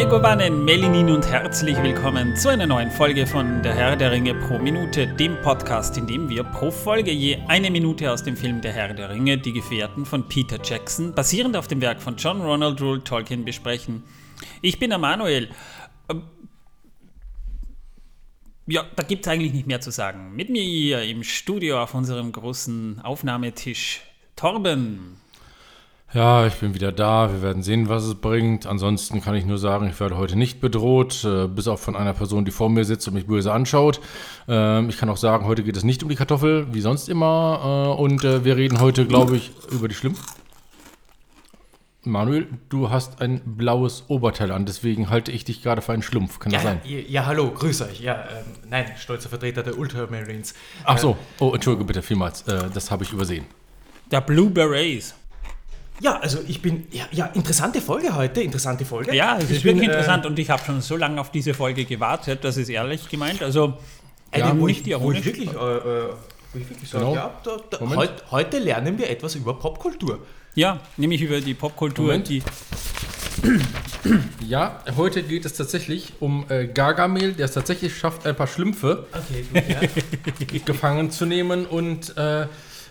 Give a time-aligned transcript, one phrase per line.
[0.00, 4.58] Legowannen, Melinin und herzlich willkommen zu einer neuen Folge von Der Herr der Ringe pro
[4.58, 8.72] Minute, dem Podcast, in dem wir pro Folge je eine Minute aus dem Film Der
[8.72, 12.80] Herr der Ringe, die Gefährten von Peter Jackson, basierend auf dem Werk von John Ronald
[12.80, 14.02] Rule Tolkien, besprechen.
[14.62, 15.50] Ich bin der Manuel.
[16.08, 16.22] Ähm,
[18.68, 20.34] ja, da gibt es eigentlich nicht mehr zu sagen.
[20.34, 24.00] Mit mir hier im Studio auf unserem großen Aufnahmetisch
[24.34, 25.20] Torben.
[26.12, 27.32] Ja, ich bin wieder da.
[27.32, 28.66] Wir werden sehen, was es bringt.
[28.66, 32.14] Ansonsten kann ich nur sagen, ich werde heute nicht bedroht, äh, bis auf von einer
[32.14, 34.00] Person, die vor mir sitzt und mich böse anschaut.
[34.48, 37.94] Ähm, ich kann auch sagen, heute geht es nicht um die Kartoffel, wie sonst immer.
[37.96, 40.16] Äh, und äh, wir reden heute, glaube ich, über die Schlimm.
[42.02, 46.40] Manuel, du hast ein blaues Oberteil an, deswegen halte ich dich gerade für einen Schlumpf.
[46.40, 46.80] Kann ja, das sein?
[46.82, 48.00] Ja, ja, hallo, grüß euch.
[48.00, 50.54] Ja, ähm, nein, stolzer Vertreter der Ultramarines.
[50.82, 52.42] Ach so, oh, entschuldige bitte vielmals.
[52.48, 53.44] Äh, das habe ich übersehen.
[54.10, 55.14] Der Blue Berets.
[56.00, 59.14] Ja, also ich bin, ja, ja, interessante Folge heute, interessante Folge.
[59.14, 61.52] Ja, es ich ist wirklich bin, interessant und ich habe schon so lange auf diese
[61.54, 63.42] Folge gewartet, das ist ehrlich gemeint.
[63.42, 63.74] Also,
[64.32, 66.12] Äh, ja, wo nicht ich, wo ich wirklich, äh, äh,
[66.52, 67.14] wo ich wirklich sage, Genau.
[67.16, 70.20] ja, da, da, heut, heute lernen wir etwas über Popkultur.
[70.54, 72.28] Ja, nämlich über die Popkultur, Moment.
[72.28, 72.42] die.
[74.46, 79.06] Ja, heute geht es tatsächlich um äh, Gargamel, der es tatsächlich schafft, ein paar Schlümpfe
[79.12, 80.58] Okay, gut, ja.
[80.64, 82.46] gefangen zu nehmen und äh,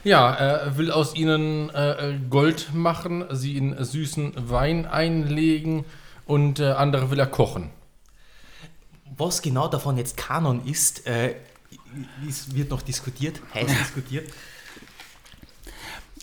[0.10, 5.86] ja, er will aus ihnen äh, Gold machen, sie in süßen Wein einlegen
[6.26, 7.70] und äh, andere will er kochen.
[9.16, 11.36] Was genau davon jetzt Kanon ist, äh,
[12.28, 14.32] ist wird noch diskutiert, heiß diskutiert.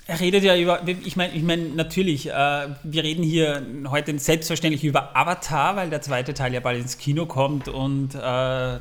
[0.08, 2.32] Er redet ja über, ich meine, ich mein, natürlich, äh,
[2.82, 7.26] wir reden hier heute selbstverständlich über Avatar, weil der zweite Teil ja bald ins Kino
[7.26, 8.78] kommt und äh,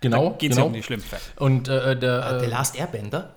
[0.00, 0.66] Genau, geht es genau.
[0.66, 1.16] um die Schlümpfe.
[1.36, 3.34] Und äh, der, The äh, Last Airbender.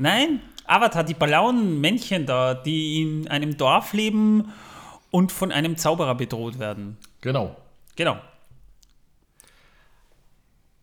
[0.00, 4.50] Nein, Avatar, die blauen Männchen da, die in einem Dorf leben
[5.10, 6.96] und von einem Zauberer bedroht werden.
[7.20, 7.54] genau.
[7.96, 8.16] Genau.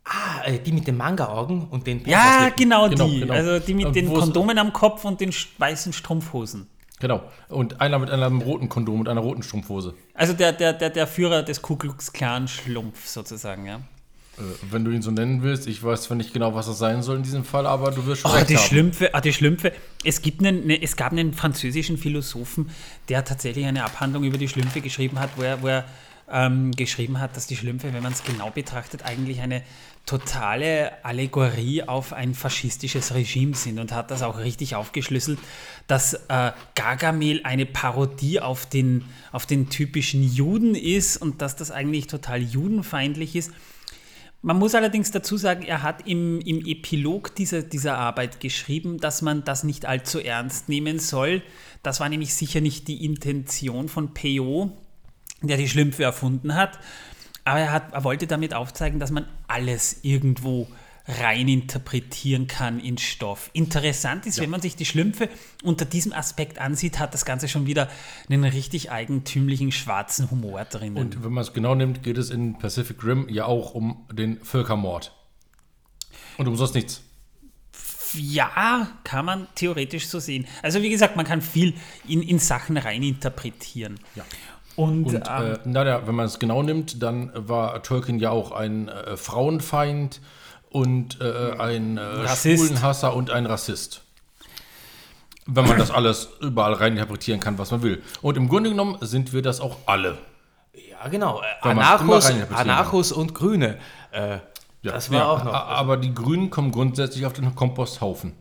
[0.03, 3.19] Ah, äh, die mit den Manga-Augen und den Ja, genau, Genau, die.
[3.21, 3.33] genau.
[3.33, 6.67] Also die mit den wo's- Kondomen am Kopf und den weißen Strumpfhosen.
[6.99, 7.23] Genau.
[7.49, 9.95] Und einer mit einem roten Kondom und einer roten Strumpfhose.
[10.13, 13.81] Also der, der, der, der Führer des Ku Klux Klan Schlumpf sozusagen, ja.
[14.37, 17.01] Äh, wenn du ihn so nennen willst, ich weiß zwar nicht genau, was das sein
[17.01, 18.63] soll in diesem Fall, aber du wirst schon Oh, recht die haben.
[18.65, 19.71] Schlümpfe, ah, die Schlümpfe.
[20.03, 22.69] Es, gibt einen, ne, es gab einen französischen Philosophen,
[23.09, 25.85] der tatsächlich eine Abhandlung über die Schlümpfe geschrieben hat, wo er, wo er
[26.29, 29.63] ähm, geschrieben hat, dass die Schlümpfe, wenn man es genau betrachtet, eigentlich eine
[30.05, 35.39] totale Allegorie auf ein faschistisches Regime sind und hat das auch richtig aufgeschlüsselt,
[35.87, 41.71] dass äh, Gargamel eine Parodie auf den, auf den typischen Juden ist und dass das
[41.71, 43.51] eigentlich total judenfeindlich ist.
[44.41, 49.21] Man muss allerdings dazu sagen, er hat im, im Epilog dieser, dieser Arbeit geschrieben, dass
[49.21, 51.41] man das nicht allzu ernst nehmen soll.
[51.83, 54.71] Das war nämlich sicher nicht die Intention von Peyo,
[55.41, 56.79] der die Schlümpfe erfunden hat.
[57.45, 62.97] Aber er, hat, er wollte damit aufzeigen, dass man alles irgendwo rein interpretieren kann in
[62.97, 63.49] Stoff.
[63.53, 65.29] Interessant ist, wenn man sich die Schlümpfe
[65.63, 67.89] unter diesem Aspekt ansieht, hat das Ganze schon wieder
[68.29, 70.97] einen richtig eigentümlichen schwarzen Humor drinnen.
[70.97, 74.43] Und wenn man es genau nimmt, geht es in Pacific Rim ja auch um den
[74.43, 75.13] Völkermord.
[76.37, 77.01] Und um sonst nichts.
[78.13, 80.45] Ja, kann man theoretisch so sehen.
[80.61, 81.73] Also wie gesagt, man kann viel
[82.07, 83.99] in, in Sachen rein interpretieren.
[84.15, 84.23] Ja.
[84.75, 88.51] Und, Und ähm, äh, naja, wenn man es genau nimmt, dann war Tolkien ja auch
[88.51, 90.21] ein äh, Frauenfeind
[90.77, 92.27] und äh, ein äh.
[92.35, 94.01] Schwulenhasser und ein Rassist.
[95.45, 98.03] Wenn man das alles überall rein interpretieren kann, was man will.
[98.21, 100.17] Und im Grunde genommen sind wir das auch alle.
[100.73, 101.41] Ja, genau.
[101.41, 102.69] Äh, Anarchos, reininterpretieren.
[102.69, 103.77] Anarchos und Grüne.
[104.11, 104.39] Äh,
[104.83, 105.53] das war Ja, auch noch.
[105.53, 108.33] Aber die Grünen kommen grundsätzlich auf den Komposthaufen.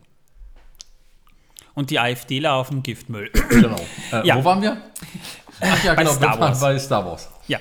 [1.75, 3.29] und die AfDler auf dem Giftmüll.
[3.49, 3.75] Genau.
[4.11, 4.35] Äh, Ja.
[4.35, 4.77] Wo waren wir?
[5.61, 6.59] Ach ja, Bei genau, Star Wars.
[6.59, 7.29] bei Star Wars.
[7.47, 7.59] ja.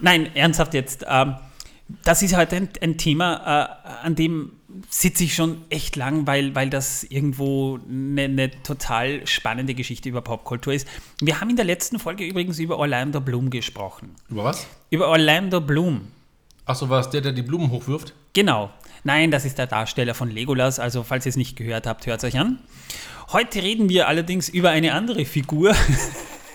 [0.00, 1.04] Nein, ernsthaft jetzt.
[1.08, 1.36] Ähm,
[2.04, 4.52] das ist heute ein, ein Thema, äh, an dem
[4.88, 10.22] sitze ich schon echt lang, weil, weil das irgendwo eine, eine total spannende Geschichte über
[10.22, 10.88] Popkultur ist.
[11.20, 14.14] Wir haben in der letzten Folge übrigens über Orlando Bloom gesprochen.
[14.28, 14.66] Über was?
[14.90, 16.08] Über Orlando Bloom.
[16.64, 18.14] Achso, war es der, der die Blumen hochwirft?
[18.32, 18.70] Genau.
[19.04, 22.22] Nein, das ist der Darsteller von Legolas, also falls ihr es nicht gehört habt, hört
[22.22, 22.60] es euch an.
[23.32, 25.74] Heute reden wir allerdings über eine andere Figur.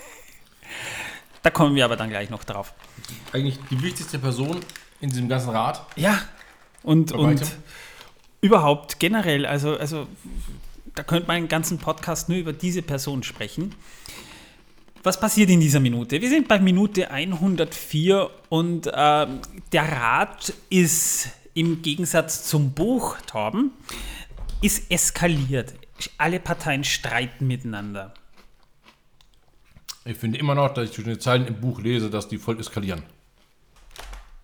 [1.43, 2.73] da kommen wir aber dann gleich noch drauf.
[3.33, 4.61] Eigentlich die wichtigste Person
[5.01, 5.85] in diesem ganzen Rat.
[5.95, 6.19] Ja,
[6.83, 7.47] und, Bei und weitem.
[8.41, 10.07] überhaupt generell, also, also
[10.95, 13.75] da könnte man einen ganzen Podcast nur über diese Person sprechen.
[15.03, 16.21] Was passiert in dieser Minute?
[16.21, 19.39] Wir sind bei Minute 104 und ähm,
[19.71, 23.71] der Rat ist im Gegensatz zum Buch, Torben,
[24.61, 25.73] ist eskaliert.
[26.17, 28.13] Alle Parteien streiten miteinander.
[30.05, 32.59] Ich finde immer noch, dass ich zwischen den Zeilen im Buch lese, dass die voll
[32.59, 33.03] eskalieren.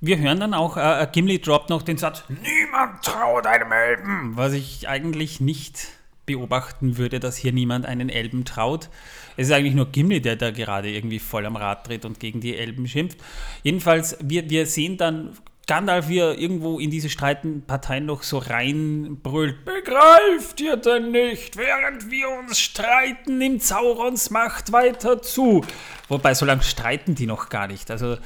[0.04, 4.52] Wir hören dann auch, äh, Gimli droppt noch den Satz, niemand traut einem Elben, was
[4.52, 5.88] ich eigentlich nicht
[6.26, 8.90] beobachten würde, dass hier niemand einen Elben traut.
[9.38, 12.42] Es ist eigentlich nur Gimli, der da gerade irgendwie voll am Rad dreht und gegen
[12.42, 13.18] die Elben schimpft.
[13.64, 18.40] Jedenfalls, wir, wir sehen dann Gandalf, wie er irgendwo in diese streitenden Parteien noch so
[18.40, 19.64] reinbrüllt.
[19.64, 21.56] Begreift ihr denn nicht?
[21.56, 25.64] Während wir uns streiten, nimmt Saurons Macht weiter zu.
[26.10, 27.90] Wobei, so lange streiten die noch gar nicht.
[27.90, 28.18] Also,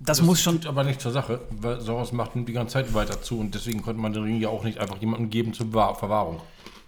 [0.00, 0.60] das, Das muss schon.
[0.66, 4.00] aber nicht zur Sache, weil Soros macht die ganze Zeit weiter zu und deswegen konnte
[4.00, 6.40] man den Ring ja auch nicht einfach jemandem geben zur Verwahrung.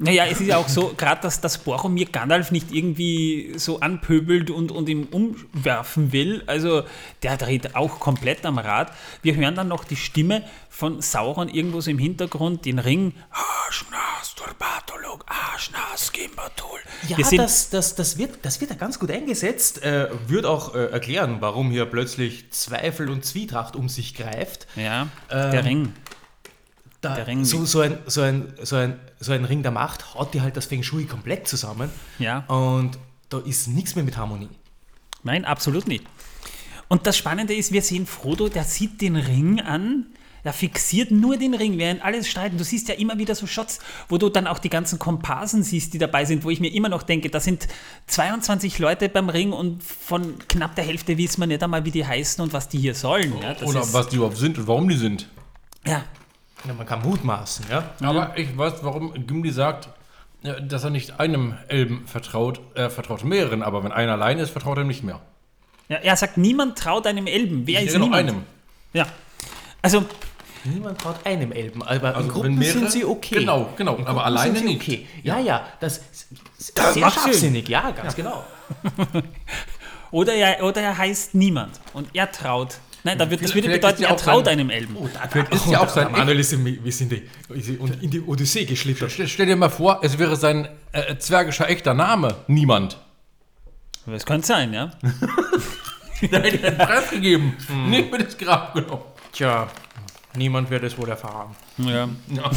[0.03, 4.51] Naja, es ist ja auch so, gerade dass das Boromir Gandalf nicht irgendwie so anpöbelt
[4.51, 6.43] und, und ihm umwerfen will.
[6.47, 6.85] Also
[7.23, 8.93] der dreht auch komplett am Rad.
[9.21, 13.13] Wir hören dann noch die Stimme von Sauron irgendwo so im Hintergrund, den Ring.
[13.31, 16.79] Arschnas, Turbatolog, Arschnas, Gimbatul.
[17.07, 19.83] Ja, das, das, das, wird, das wird ja ganz gut eingesetzt.
[19.83, 24.67] Äh, wird auch äh, erklären, warum hier plötzlich Zweifel und Zwietracht um sich greift.
[24.77, 25.93] ja, der Ähm, Ring.
[27.01, 30.15] Da, Der Ring- so, so, ein, so, ein, so, ein, so ein Ring der Macht
[30.15, 31.91] haut dir halt das Feng Shui komplett zusammen.
[32.19, 32.41] Ja.
[32.47, 32.99] Und
[33.31, 34.51] da ist nichts mehr mit Harmonie.
[35.23, 36.05] Nein, absolut nicht.
[36.89, 40.07] Und das Spannende ist, wir sehen Frodo, der sieht den Ring an,
[40.43, 42.57] er fixiert nur den Ring, während alles streiten.
[42.57, 45.93] Du siehst ja immer wieder so Shots, wo du dann auch die ganzen Komparsen siehst,
[45.93, 47.69] die dabei sind, wo ich mir immer noch denke, da sind
[48.07, 52.07] 22 Leute beim Ring und von knapp der Hälfte wissen wir nicht einmal, wie die
[52.07, 53.35] heißen und was die hier sollen.
[53.41, 55.29] Ja, das Oder ist, was die überhaupt sind und warum die sind.
[55.87, 56.05] ja,
[56.67, 57.85] Ja, man kann mutmaßen, ja.
[58.03, 59.89] Aber ich weiß, warum Gimli sagt,
[60.43, 62.61] äh, dass er nicht einem Elben vertraut.
[62.75, 65.21] Er vertraut mehreren, aber wenn einer allein ist, vertraut er ihm nicht mehr.
[65.89, 67.67] ja, er sagt, niemand traut einem Elben.
[67.67, 68.15] Wer Ich ist niemand?
[68.15, 68.43] einem.
[68.93, 69.07] Ja,
[69.83, 70.05] also
[70.63, 73.37] Niemand traut einem Elben, aber Also in Gruppen mehrere- sind sie okay.
[73.39, 74.83] Genau, genau, In aber alleine sind sie nicht.
[74.83, 75.07] okay.
[75.23, 76.03] Ja, ja, das
[76.59, 78.45] ist Das sehr scharfsinnig, ja, ganz genau.
[80.11, 82.79] Oder er, oder er heißt niemand und er traut.
[83.05, 84.97] Nein, da wird, das würde bedeuten, ist er traut sein- einem Elben.
[85.31, 87.69] Vielleicht ist ja auch sein Manuel ist wir sind in die, ist
[88.03, 89.11] in die Odyssee geschlittert.
[89.11, 92.37] Stell, stell dir mal vor, es wäre sein äh, zwergischer echter Name.
[92.47, 92.99] Niemand.
[94.07, 94.91] Das könnte sein, ja.
[96.23, 97.57] Der hätte den Preis gegeben.
[97.89, 99.03] Nicht mit ins Grab genommen.
[99.33, 99.69] Tja,
[100.37, 101.55] niemand wird es wohl erfahren.
[101.79, 102.09] ja.
[102.29, 102.51] Ja.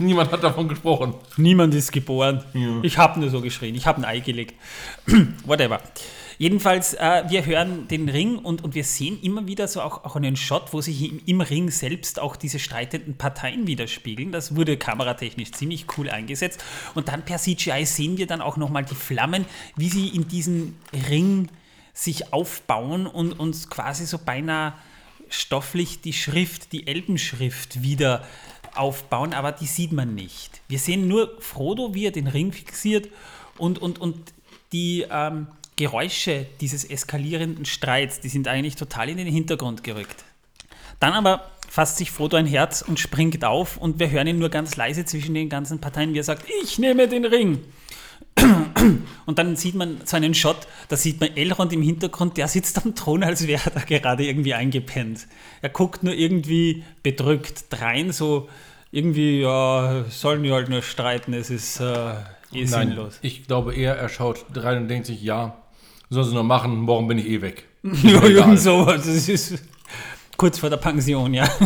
[0.00, 1.14] Niemand hat davon gesprochen.
[1.36, 2.44] Niemand ist geboren.
[2.54, 2.78] Ja.
[2.82, 3.74] Ich habe nur so geschrien.
[3.74, 4.54] Ich habe ein Ei gelegt.
[5.44, 5.80] Whatever.
[6.38, 10.14] Jedenfalls, äh, wir hören den Ring und, und wir sehen immer wieder so auch, auch
[10.14, 14.30] einen Shot, wo sich im, im Ring selbst auch diese streitenden Parteien widerspiegeln.
[14.30, 16.64] Das wurde kameratechnisch ziemlich cool eingesetzt.
[16.94, 20.76] Und dann per CGI sehen wir dann auch nochmal die Flammen, wie sie in diesen
[21.10, 21.48] Ring
[21.92, 24.74] sich aufbauen und uns quasi so beinahe
[25.28, 28.24] stofflich die Schrift, die Elbenschrift wieder
[28.76, 30.62] aufbauen, aber die sieht man nicht.
[30.68, 33.08] Wir sehen nur Frodo, wie er den Ring fixiert
[33.58, 34.32] und, und, und
[34.72, 40.24] die ähm, Geräusche dieses eskalierenden Streits, die sind eigentlich total in den Hintergrund gerückt.
[41.00, 44.48] Dann aber fasst sich Frodo ein Herz und springt auf und wir hören ihn nur
[44.48, 47.60] ganz leise zwischen den ganzen Parteien, wie er sagt, ich nehme den Ring.
[49.26, 52.84] Und dann sieht man so einen Shot, da sieht man Elrond im Hintergrund, der sitzt
[52.84, 55.26] am Thron, als wäre er da gerade irgendwie eingepennt.
[55.60, 58.48] Er guckt nur irgendwie bedrückt drein, so
[58.92, 62.14] irgendwie, ja, sollen die halt nur streiten, es ist äh,
[62.52, 63.18] eh sinnlos.
[63.22, 65.56] ich glaube eher, er schaut rein und denkt sich, ja,
[66.10, 67.64] soll sie nur machen, morgen bin ich eh weg.
[68.02, 69.06] Ja, irgend sowas.
[69.06, 69.54] Das ist
[70.36, 71.48] kurz vor der Pension, ja.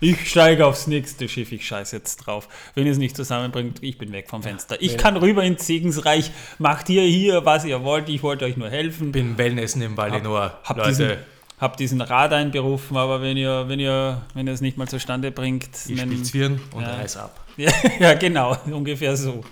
[0.00, 2.48] Ich steige aufs nächste Schiff, ich scheiße jetzt drauf.
[2.74, 4.76] Wenn ihr es nicht zusammenbringt, ich bin weg vom Fenster.
[4.82, 8.68] Ich kann rüber ins Segensreich, macht ihr hier, was ihr wollt, ich wollte euch nur
[8.68, 9.12] helfen.
[9.12, 10.58] Bin Wellnessen im Valinor.
[10.64, 11.18] Hab diesen,
[11.60, 15.30] hab diesen Rat einberufen, aber wenn ihr, wenn ihr, wenn ihr es nicht mal zustande
[15.30, 16.94] bringt, ich Zwirn und Ja.
[16.96, 17.38] reiß ab.
[18.00, 19.44] ja, genau, ungefähr so.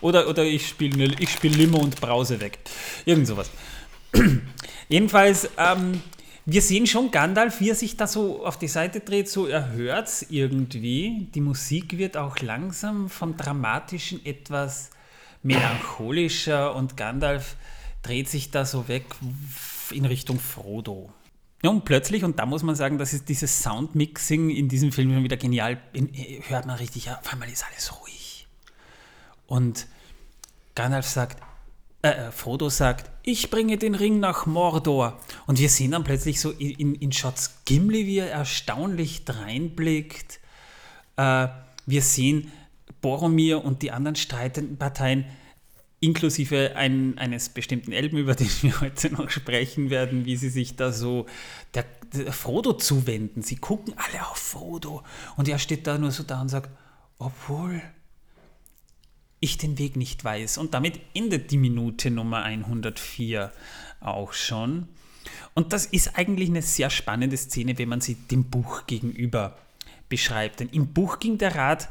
[0.00, 2.58] Oder, oder ich spiele ich spiel Limo und Brause weg.
[3.04, 3.50] Irgend sowas.
[4.88, 6.02] Jedenfalls, ähm,
[6.46, 9.72] wir sehen schon Gandalf, wie er sich da so auf die Seite dreht, so er
[9.72, 11.28] hört es irgendwie.
[11.34, 14.90] Die Musik wird auch langsam vom Dramatischen etwas
[15.42, 17.56] melancholischer und Gandalf
[18.02, 19.04] dreht sich da so weg
[19.90, 21.12] in Richtung Frodo.
[21.62, 25.12] Ja, und plötzlich, und da muss man sagen, das ist dieses Soundmixing in diesem Film
[25.12, 26.10] schon wieder genial, in,
[26.48, 28.09] hört man richtig, auf einmal ist alles ruhig.
[29.50, 29.88] Und
[30.76, 31.42] Gandalf sagt,
[32.02, 35.18] äh, äh, Frodo sagt, ich bringe den Ring nach Mordor.
[35.48, 40.38] Und wir sehen dann plötzlich so in, in, in Shots Gimli, wie er erstaunlich dreinblickt.
[41.16, 41.48] Äh,
[41.84, 42.52] wir sehen
[43.00, 45.24] Boromir und die anderen streitenden Parteien,
[45.98, 50.76] inklusive ein, eines bestimmten Elben, über den wir heute noch sprechen werden, wie sie sich
[50.76, 51.26] da so
[51.74, 53.42] der, der Frodo zuwenden.
[53.42, 55.02] Sie gucken alle auf Frodo
[55.36, 56.70] und er steht da nur so da und sagt,
[57.18, 57.82] obwohl
[59.40, 60.58] ich den Weg nicht weiß.
[60.58, 63.52] Und damit endet die Minute Nummer 104
[64.00, 64.88] auch schon.
[65.54, 69.58] Und das ist eigentlich eine sehr spannende Szene, wenn man sie dem Buch gegenüber
[70.08, 70.60] beschreibt.
[70.60, 71.88] Denn im Buch ging der Rat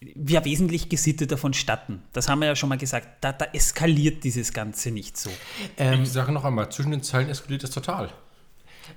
[0.00, 2.02] ja wesentlich gesitteter vonstatten.
[2.12, 3.22] Das haben wir ja schon mal gesagt.
[3.22, 5.30] Da, da eskaliert dieses Ganze nicht so.
[5.76, 8.12] ich sage noch einmal, zwischen den Zeilen eskaliert es total.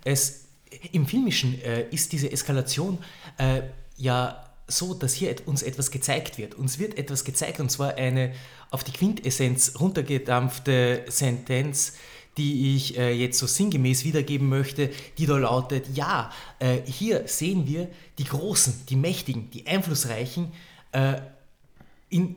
[0.04, 0.46] Es,
[0.92, 2.98] Im Filmischen äh, ist diese Eskalation
[3.38, 3.62] äh,
[3.98, 6.56] ja so, dass hier uns etwas gezeigt wird.
[6.56, 8.34] Uns wird etwas gezeigt und zwar eine
[8.72, 11.94] auf die Quintessenz runtergedampfte Sentenz,
[12.38, 17.66] die ich äh, jetzt so sinngemäß wiedergeben möchte, die da lautet, ja, äh, hier sehen
[17.68, 20.52] wir die Großen, die Mächtigen, die Einflussreichen
[20.92, 21.22] äh,
[22.10, 22.36] in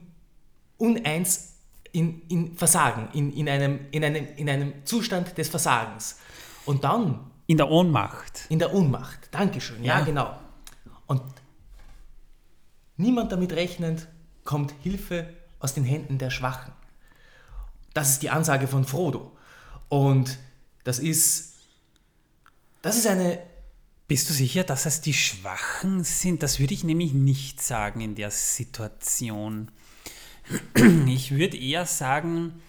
[0.77, 1.55] uneins,
[1.91, 6.19] in, in Versagen, in, in, einem, in, einem, in einem Zustand des Versagens.
[6.65, 7.31] Und dann...
[7.47, 8.45] In der Ohnmacht.
[8.51, 10.37] In der Ohnmacht, Dankeschön, ja, ja genau.
[11.07, 11.23] Und
[12.99, 14.07] niemand damit rechnend
[14.45, 16.73] kommt Hilfe aus den Händen der Schwachen.
[17.95, 19.37] Das ist die Ansage von Frodo.
[19.89, 20.39] Und
[20.85, 21.55] das ist,
[22.83, 23.41] das ist eine.
[24.07, 26.43] Bist du sicher, dass es die Schwachen sind?
[26.43, 29.71] Das würde ich nämlich nicht sagen in der Situation.
[31.07, 32.63] Ich würde eher sagen,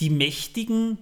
[0.00, 0.98] die Mächtigen,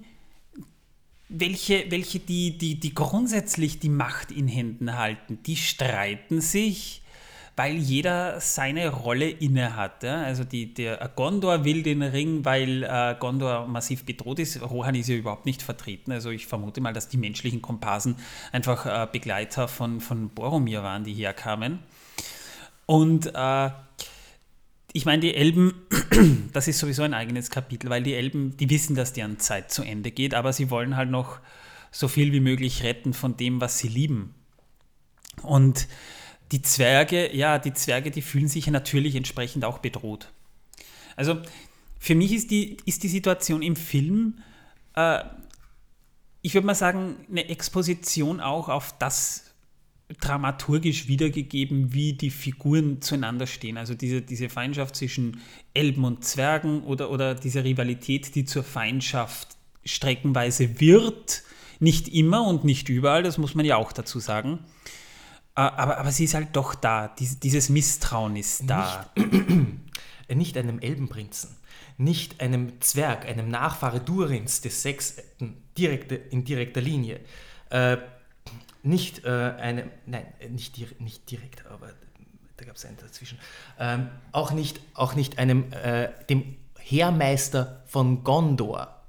[1.29, 7.04] welche, welche die, die, die grundsätzlich die Macht in Händen halten, die streiten sich
[7.57, 10.03] weil jeder seine Rolle inne hat.
[10.03, 10.23] Ja?
[10.23, 14.61] Also die, der Gondor will den Ring, weil äh, Gondor massiv bedroht ist.
[14.61, 16.11] Rohan ist ja überhaupt nicht vertreten.
[16.11, 18.17] Also ich vermute mal, dass die menschlichen Komparsen
[18.51, 21.79] einfach äh, Begleiter von, von Boromir waren, die herkamen.
[22.87, 23.71] Und äh,
[24.93, 25.75] ich meine, die Elben,
[26.53, 29.83] das ist sowieso ein eigenes Kapitel, weil die Elben, die wissen, dass deren Zeit zu
[29.83, 31.39] Ende geht, aber sie wollen halt noch
[31.93, 34.35] so viel wie möglich retten von dem, was sie lieben.
[35.43, 35.87] Und
[36.53, 40.31] die Zwerge, ja, die Zwerge, die fühlen sich natürlich entsprechend auch bedroht.
[41.17, 41.41] Also
[41.99, 44.39] für mich ist die, ist die Situation im Film,
[44.95, 45.21] äh,
[46.43, 49.55] ich würde mal sagen, eine Exposition auch auf das
[50.21, 53.79] dramaturgisch wiedergegeben, wie die Figuren zueinander stehen.
[53.79, 55.41] Also diese, diese Feindschaft zwischen
[55.73, 61.43] Elben und Zwergen oder, oder diese Rivalität, die zur Feindschaft streckenweise wird.
[61.81, 64.61] Nicht immer und nicht überall, das muss man ja auch dazu sagen.
[65.57, 67.15] Äh, aber, aber sie ist halt doch da.
[67.19, 69.11] dieses Misstrauen ist da.
[69.17, 71.57] Nicht, nicht einem Elbenprinzen,
[71.97, 75.23] nicht einem Zwerg, einem Nachfahre Durins des Sechsten
[75.79, 77.21] direkte, in direkter Linie.
[77.71, 77.99] Äh,
[78.83, 81.95] nicht äh, einem, nein, nicht, nicht direkt, aber
[82.57, 83.39] da gab es einen dazwischen.
[83.79, 89.03] Ähm, auch, nicht, auch nicht einem, äh, dem Heermeister von Gondor.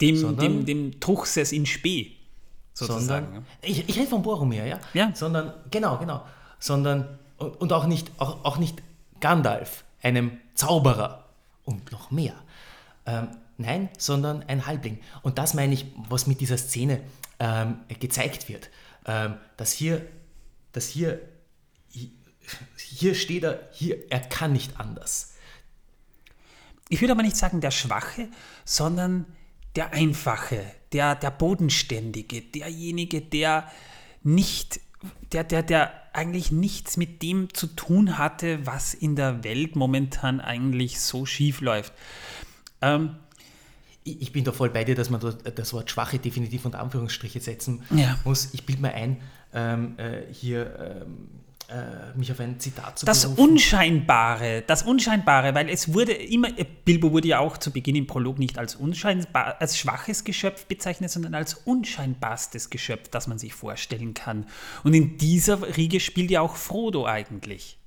[0.00, 2.16] Dem, Sondern, dem, dem Truchsess in Spee
[2.72, 3.26] sozusagen.
[3.26, 4.78] Sondern, ich, ich rede von Boromir, ja?
[4.94, 5.10] Ja.
[5.14, 6.24] Sondern, genau, genau.
[6.58, 8.82] Sondern, und auch nicht, auch, auch nicht
[9.20, 11.28] Gandalf, einem Zauberer
[11.64, 12.34] und noch mehr.
[13.06, 15.00] Ähm, nein, sondern ein Halbling.
[15.22, 17.00] Und das meine ich, was mit dieser Szene
[17.38, 18.70] ähm, gezeigt wird.
[19.06, 20.06] Ähm, dass hier,
[20.72, 21.20] dass hier,
[22.76, 25.34] hier steht er, hier, er kann nicht anders.
[26.88, 28.28] Ich würde aber nicht sagen der Schwache,
[28.64, 29.26] sondern
[29.76, 30.62] der Einfache,
[30.92, 33.70] der, der Bodenständige, derjenige, der
[34.22, 34.80] nicht,
[35.32, 40.40] der, der, der eigentlich nichts mit dem zu tun hatte, was in der Welt momentan
[40.40, 41.92] eigentlich so schief läuft.
[42.80, 43.16] Ähm,
[44.04, 47.84] ich bin da voll bei dir, dass man das Wort Schwache definitiv unter Anführungsstriche setzen
[47.90, 48.18] ja.
[48.24, 48.52] muss.
[48.52, 49.20] Ich bilde mir ein,
[49.54, 51.28] ähm, äh, hier ähm,
[51.72, 53.52] äh, mich auf ein Zitat zu Das berufen.
[53.52, 58.06] Unscheinbare, das Unscheinbare, weil es wurde immer, äh, Bilbo wurde ja auch zu Beginn im
[58.06, 63.54] Prolog nicht als unscheinbar, als schwaches Geschöpf bezeichnet, sondern als unscheinbarstes Geschöpf, das man sich
[63.54, 64.46] vorstellen kann.
[64.84, 67.78] Und in dieser Riege spielt ja auch Frodo eigentlich.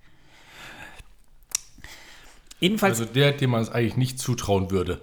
[2.60, 5.02] Jedenfalls, also der, dem man es eigentlich nicht zutrauen würde.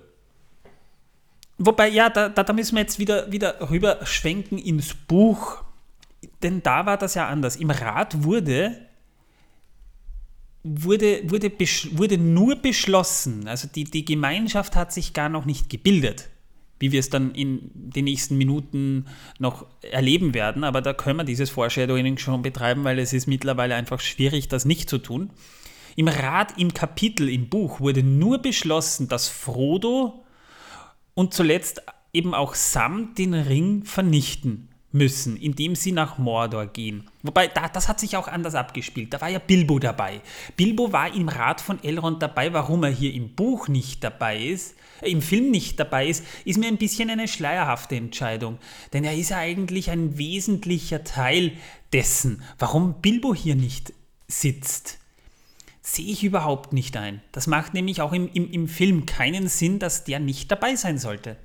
[1.58, 5.62] Wobei, ja, da, da, da müssen wir jetzt wieder, wieder rüberschwenken ins Buch
[6.42, 7.56] denn da war das ja anders.
[7.56, 8.76] Im Rat wurde,
[10.62, 11.50] wurde, wurde,
[11.92, 16.28] wurde nur beschlossen, also die, die Gemeinschaft hat sich gar noch nicht gebildet,
[16.78, 19.06] wie wir es dann in den nächsten Minuten
[19.38, 20.64] noch erleben werden.
[20.64, 24.64] Aber da können wir dieses Foreshadowing schon betreiben, weil es ist mittlerweile einfach schwierig, das
[24.64, 25.30] nicht zu tun.
[25.94, 30.24] Im Rat, im Kapitel, im Buch wurde nur beschlossen, dass Frodo
[31.14, 31.82] und zuletzt
[32.14, 37.08] eben auch Sam den Ring vernichten müssen, indem sie nach Mordor gehen.
[37.22, 39.12] Wobei, da, das hat sich auch anders abgespielt.
[39.12, 40.20] Da war ja Bilbo dabei.
[40.56, 42.52] Bilbo war im Rat von Elrond dabei.
[42.52, 46.58] Warum er hier im Buch nicht dabei ist, äh, im Film nicht dabei ist, ist
[46.58, 48.58] mir ein bisschen eine schleierhafte Entscheidung.
[48.92, 51.52] Denn er ist ja eigentlich ein wesentlicher Teil
[51.92, 52.42] dessen.
[52.58, 53.92] Warum Bilbo hier nicht
[54.28, 54.98] sitzt,
[55.82, 57.20] sehe ich überhaupt nicht ein.
[57.32, 60.98] Das macht nämlich auch im, im, im Film keinen Sinn, dass der nicht dabei sein
[60.98, 61.36] sollte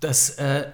[0.00, 0.70] Das, äh,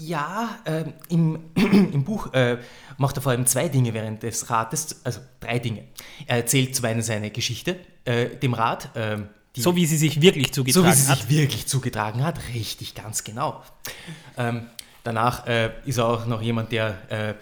[0.00, 2.58] ja, äh, im, im Buch äh,
[2.98, 5.84] macht er vor allem zwei Dinge während des Rates, also drei Dinge.
[6.26, 8.90] Er erzählt zum einen seine Geschichte, äh, dem Rat.
[8.94, 11.18] ähm, die- So wie sie sich wirklich zugetragen so wie sie hat.
[11.18, 13.62] sich wirklich zugetragen hat, richtig, ganz genau.
[14.36, 14.66] Ähm,
[15.04, 17.34] danach äh, ist er auch noch jemand, der äh,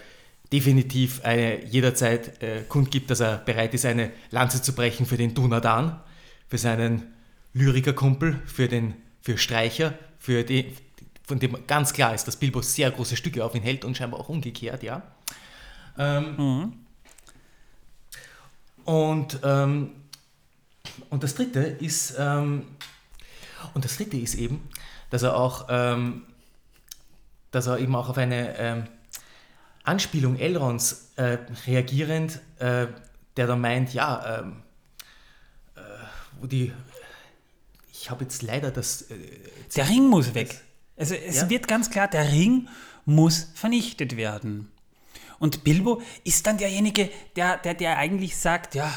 [0.51, 5.33] definitiv eine, jederzeit äh, kundgibt, dass er bereit ist, eine Lanze zu brechen für den
[5.33, 5.99] Dunadan,
[6.47, 7.13] für seinen
[7.53, 10.65] Lyrikerkumpel, für den für Streicher, für den,
[11.25, 14.19] von dem ganz klar ist, dass Bilbo sehr große Stücke auf ihn hält und scheinbar
[14.19, 15.01] auch umgekehrt, ja.
[15.97, 16.73] Ähm,
[18.85, 19.91] Und ähm,
[21.09, 22.67] und das dritte ist, ähm,
[23.73, 24.67] und das dritte ist eben,
[25.09, 26.23] dass er auch, ähm,
[27.51, 28.83] dass er eben auch auf eine ähm,
[29.83, 32.87] Anspielung Elrons äh, reagierend, äh,
[33.37, 34.63] der da meint, ja, ähm,
[35.75, 35.79] äh,
[36.39, 36.73] wo die,
[37.91, 39.15] ich habe jetzt leider das, äh,
[39.75, 40.61] Der Ring muss weg.
[40.97, 41.49] Also es Ja.
[41.49, 42.67] wird ganz klar, der Ring
[43.05, 44.69] muss vernichtet werden.
[45.39, 48.93] Und Bilbo ist dann derjenige, der, der, der eigentlich sagt, ja,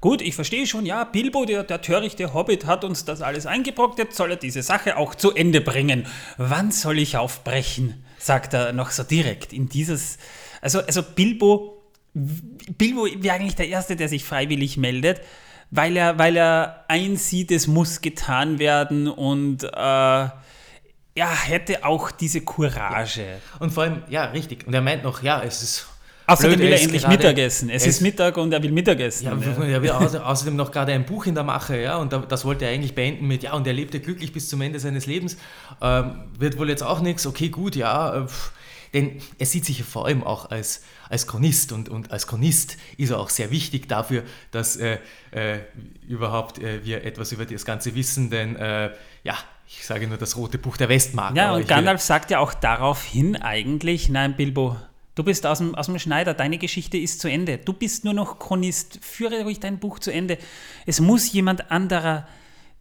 [0.00, 3.98] gut, ich verstehe schon, ja, Bilbo, der, der törichte Hobbit, hat uns das alles eingebrockt,
[3.98, 6.06] jetzt soll er diese Sache auch zu Ende bringen.
[6.36, 8.02] Wann soll ich aufbrechen?
[8.18, 10.18] sagt er noch so direkt in dieses,
[10.60, 11.82] also, also Bilbo,
[12.14, 15.20] Bilbo wäre eigentlich der Erste, der sich freiwillig meldet,
[15.70, 20.28] weil er, weil er einsieht, es muss getan werden und äh,
[21.16, 23.24] er hätte auch diese Courage.
[23.58, 25.86] und vor allem, ja, richtig, und er meint noch, ja, es ist
[26.28, 27.70] Außerdem blöd, will er endlich Mittagessen.
[27.70, 29.26] Es er ist Mittag und er will Mittagessen.
[29.26, 29.32] Ja,
[29.64, 32.44] er will außer- außerdem noch gerade ein Buch in der Mache, ja, und da- das
[32.44, 35.36] wollte er eigentlich beenden mit, ja, und er lebte glücklich bis zum Ende seines Lebens,
[35.80, 38.50] ähm, wird wohl jetzt auch nichts, okay, gut, ja, äh, pff.
[38.92, 42.76] denn er sieht sich ja vor allem auch als, als Chronist und, und als Chronist
[42.96, 44.98] ist er auch sehr wichtig dafür, dass äh,
[45.30, 45.58] äh,
[46.08, 48.90] überhaupt äh, wir etwas über das Ganze wissen, denn, äh,
[49.22, 49.36] ja,
[49.68, 51.36] ich sage nur das rote Buch der Westmark.
[51.36, 54.76] Ja, und Gandalf sagt ja auch daraufhin eigentlich, nein, Bilbo,
[55.14, 57.58] du bist aus dem, aus dem Schneider, deine Geschichte ist zu Ende.
[57.58, 60.38] Du bist nur noch Chronist, führe ruhig dein Buch zu Ende.
[60.86, 62.28] Es muss jemand anderer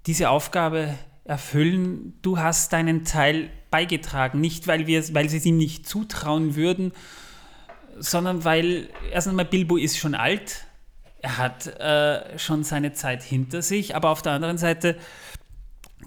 [0.06, 2.14] diese Aufgabe erfüllen.
[2.22, 6.92] Du hast deinen Teil beigetragen, nicht weil, wir, weil sie es ihm nicht zutrauen würden,
[7.98, 10.66] sondern weil, erst einmal, Bilbo ist schon alt,
[11.22, 14.96] er hat äh, schon seine Zeit hinter sich, aber auf der anderen Seite,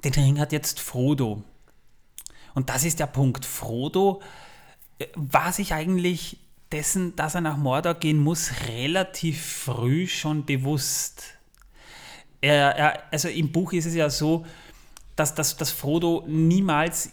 [0.05, 1.43] den Ring hat jetzt Frodo.
[2.55, 3.45] Und das ist der Punkt.
[3.45, 4.23] Frodo
[4.99, 6.39] äh, war sich eigentlich
[6.73, 11.25] dessen, dass er nach Mordor gehen muss, relativ früh schon bewusst.
[12.41, 14.45] Er, er, also im Buch ist es ja so,
[15.17, 17.13] dass, dass, dass Frodo niemals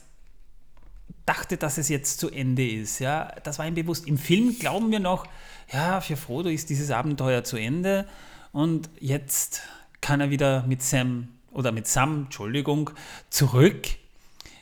[1.25, 2.99] dachte, dass es jetzt zu Ende ist.
[2.99, 3.33] Ja?
[3.43, 4.07] Das war ihm bewusst.
[4.07, 5.25] Im Film glauben wir noch,
[5.71, 8.07] ja, für Frodo ist dieses Abenteuer zu Ende
[8.51, 9.61] und jetzt
[10.01, 12.91] kann er wieder mit Sam oder mit Sam, Entschuldigung,
[13.29, 13.87] zurück.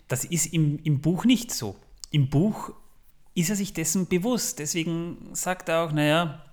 [0.08, 1.76] Das ist im, im Buch nicht so.
[2.12, 2.72] Im Buch
[3.36, 4.60] ist er sich dessen bewusst.
[4.60, 6.44] Deswegen sagt er auch, naja,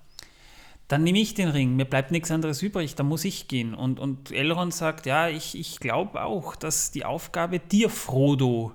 [0.87, 3.73] dann nehme ich den Ring, mir bleibt nichts anderes übrig, da muss ich gehen.
[3.73, 8.73] Und, und Elrond sagt, ja, ich, ich glaube auch, dass die Aufgabe dir, Frodo,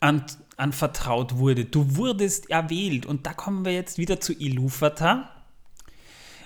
[0.00, 0.26] an,
[0.58, 1.64] anvertraut wurde.
[1.64, 3.06] Du wurdest erwählt.
[3.06, 5.30] Und da kommen wir jetzt wieder zu Ilúvatar.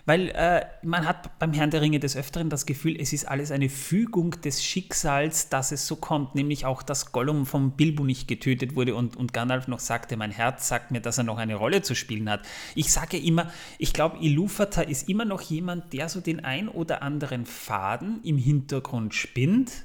[0.09, 3.51] Weil äh, man hat beim Herrn der Ringe des Öfteren das Gefühl, es ist alles
[3.51, 6.35] eine Fügung des Schicksals, dass es so kommt.
[6.35, 10.31] Nämlich auch, dass Gollum vom Bilbo nicht getötet wurde und, und Gandalf noch sagte, mein
[10.31, 12.41] Herz sagt mir, dass er noch eine Rolle zu spielen hat.
[12.75, 17.03] Ich sage immer, ich glaube, Ilúvatar ist immer noch jemand, der so den ein oder
[17.03, 19.85] anderen Faden im Hintergrund spinnt,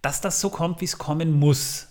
[0.00, 1.88] dass das so kommt, wie es kommen muss.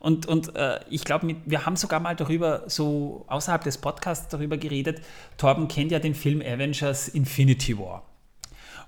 [0.00, 4.56] Und, und äh, ich glaube, wir haben sogar mal darüber, so außerhalb des Podcasts darüber
[4.56, 5.00] geredet.
[5.36, 8.04] Torben kennt ja den Film Avengers Infinity War,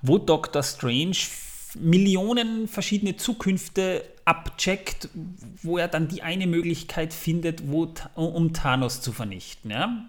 [0.02, 1.16] wo Doctor Strange
[1.74, 5.08] Millionen verschiedene Zukünfte abcheckt,
[5.62, 9.70] wo er dann die eine Möglichkeit findet, wo, um Thanos zu vernichten.
[9.70, 10.04] Ja?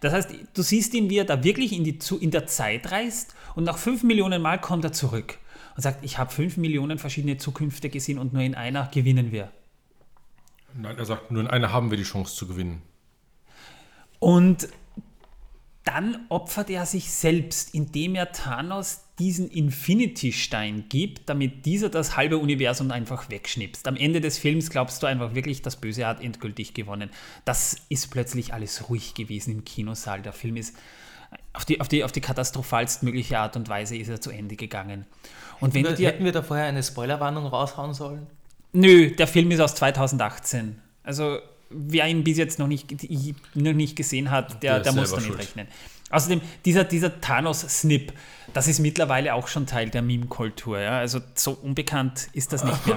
[0.00, 3.34] Das heißt, du siehst ihn, wie er da wirklich in, die, in der Zeit reist
[3.54, 5.38] und nach fünf Millionen Mal kommt er zurück
[5.76, 9.50] und sagt, ich habe fünf Millionen verschiedene Zukünfte gesehen und nur in einer gewinnen wir.
[10.76, 12.82] Nein, er sagt, nur in einer haben wir die Chance zu gewinnen.
[14.18, 14.68] Und
[15.84, 22.38] dann opfert er sich selbst, indem er Thanos diesen Infinity-Stein gibt, damit dieser das halbe
[22.38, 23.86] Universum einfach wegschnipst.
[23.86, 27.10] Am Ende des Films glaubst du einfach wirklich, das Böse hat endgültig gewonnen.
[27.44, 30.22] Das ist plötzlich alles ruhig gewesen im Kinosaal.
[30.22, 30.74] Der Film ist
[31.52, 34.56] auf die, auf die, auf die katastrophalst mögliche Art und Weise ist er zu Ende
[34.56, 35.04] gegangen.
[35.60, 38.26] Und wenn du dir Hätten wir da vorher eine Spoilerwarnung raushauen sollen?
[38.74, 40.80] Nö, der Film ist aus 2018.
[41.02, 41.38] Also
[41.70, 42.90] wer ihn bis jetzt noch nicht,
[43.54, 45.38] noch nicht gesehen hat, der, Der der, muss damit schuld.
[45.38, 45.66] rechnen.
[46.10, 48.12] Außerdem, dieser, dieser Thanos-Snip,
[48.52, 50.78] das ist mittlerweile auch schon Teil der Meme-Kultur.
[50.80, 50.98] Ja?
[50.98, 52.96] Also so unbekannt ist das nicht mehr.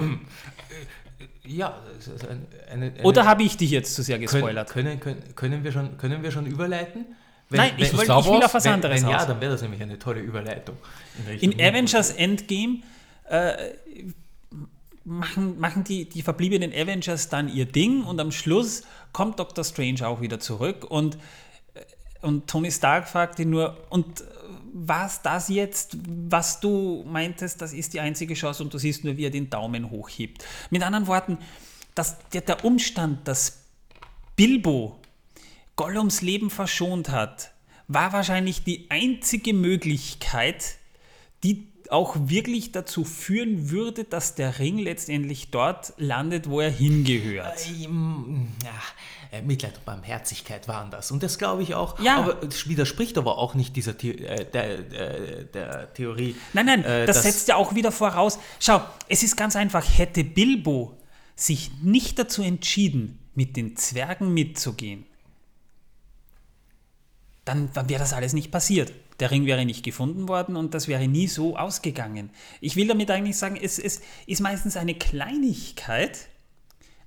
[1.45, 4.69] ja, es ist ein- eine, eine, Oder habe ich dich jetzt zu sehr gespoilert?
[4.69, 7.05] können, können, können, wir schon, können wir schon überleiten?
[7.49, 9.39] Wenn- Nein, ich, wenn- wollt, Star ich will auf was wenn, anderes wenn ja, dann
[9.41, 10.75] wäre das nämlich eine tolle Überleitung.
[11.29, 12.79] Richtung In Avengers Endgame
[13.29, 13.53] äh,
[15.07, 20.05] machen, machen die, die verbliebenen Avengers dann ihr Ding und am Schluss kommt Doctor Strange
[20.05, 21.17] auch wieder zurück und,
[21.73, 24.25] äh, und Tony Stark fragt ihn nur, und äh,
[24.73, 25.97] was das jetzt,
[26.29, 29.49] was du meintest, das ist die einzige Chance und du siehst nur, wie er den
[29.49, 30.45] Daumen hochhebt.
[30.69, 31.37] Mit anderen Worten,
[31.95, 33.63] dass der, der Umstand, dass
[34.35, 34.99] Bilbo
[35.77, 37.51] Gollums Leben verschont hat,
[37.87, 40.75] war wahrscheinlich die einzige Möglichkeit,
[41.43, 47.60] die auch wirklich dazu führen würde, dass der Ring letztendlich dort landet, wo er hingehört.
[47.67, 51.12] Ähm, ja, äh, Mitleid und Barmherzigkeit waren das.
[51.12, 52.00] Und das glaube ich auch.
[52.00, 52.17] Ja.
[52.17, 56.36] Aber es widerspricht aber auch nicht dieser The äh, der, der, der Theorie.
[56.54, 58.39] Nein, nein, äh, das setzt ja auch wieder voraus.
[58.60, 60.97] Schau, es ist ganz einfach, hätte Bilbo
[61.36, 65.06] sich nicht dazu entschieden, mit den Zwergen mitzugehen,
[67.47, 68.91] dann, wäre das alles nicht passiert.
[69.19, 72.29] Der Ring wäre nicht gefunden worden und das wäre nie so ausgegangen.
[72.62, 76.27] Ich will damit eigentlich sagen, es, es ist meistens eine Kleinigkeit,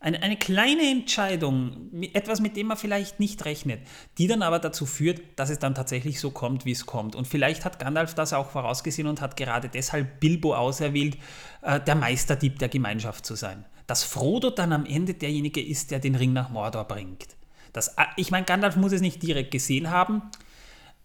[0.00, 3.80] eine, eine kleine Entscheidung, etwas, mit dem man vielleicht nicht rechnet,
[4.16, 7.14] die dann aber dazu führt, dass es dann tatsächlich so kommt, wie es kommt.
[7.14, 11.18] Und vielleicht hat Gandalf das auch vorausgesehen und hat gerade deshalb Bilbo auserwählt,
[11.62, 13.66] äh, der Meisterdieb der Gemeinschaft zu sein.
[13.86, 17.36] Dass Frodo dann am Ende derjenige ist, der den Ring nach Mordor bringt.
[17.72, 20.22] Das, äh, ich meine, Gandalf muss es nicht direkt gesehen haben,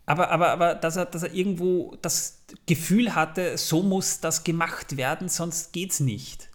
[0.05, 4.97] aber, aber, aber dass, er, dass er irgendwo das Gefühl hatte, so muss das gemacht
[4.97, 6.49] werden, sonst geht's nicht.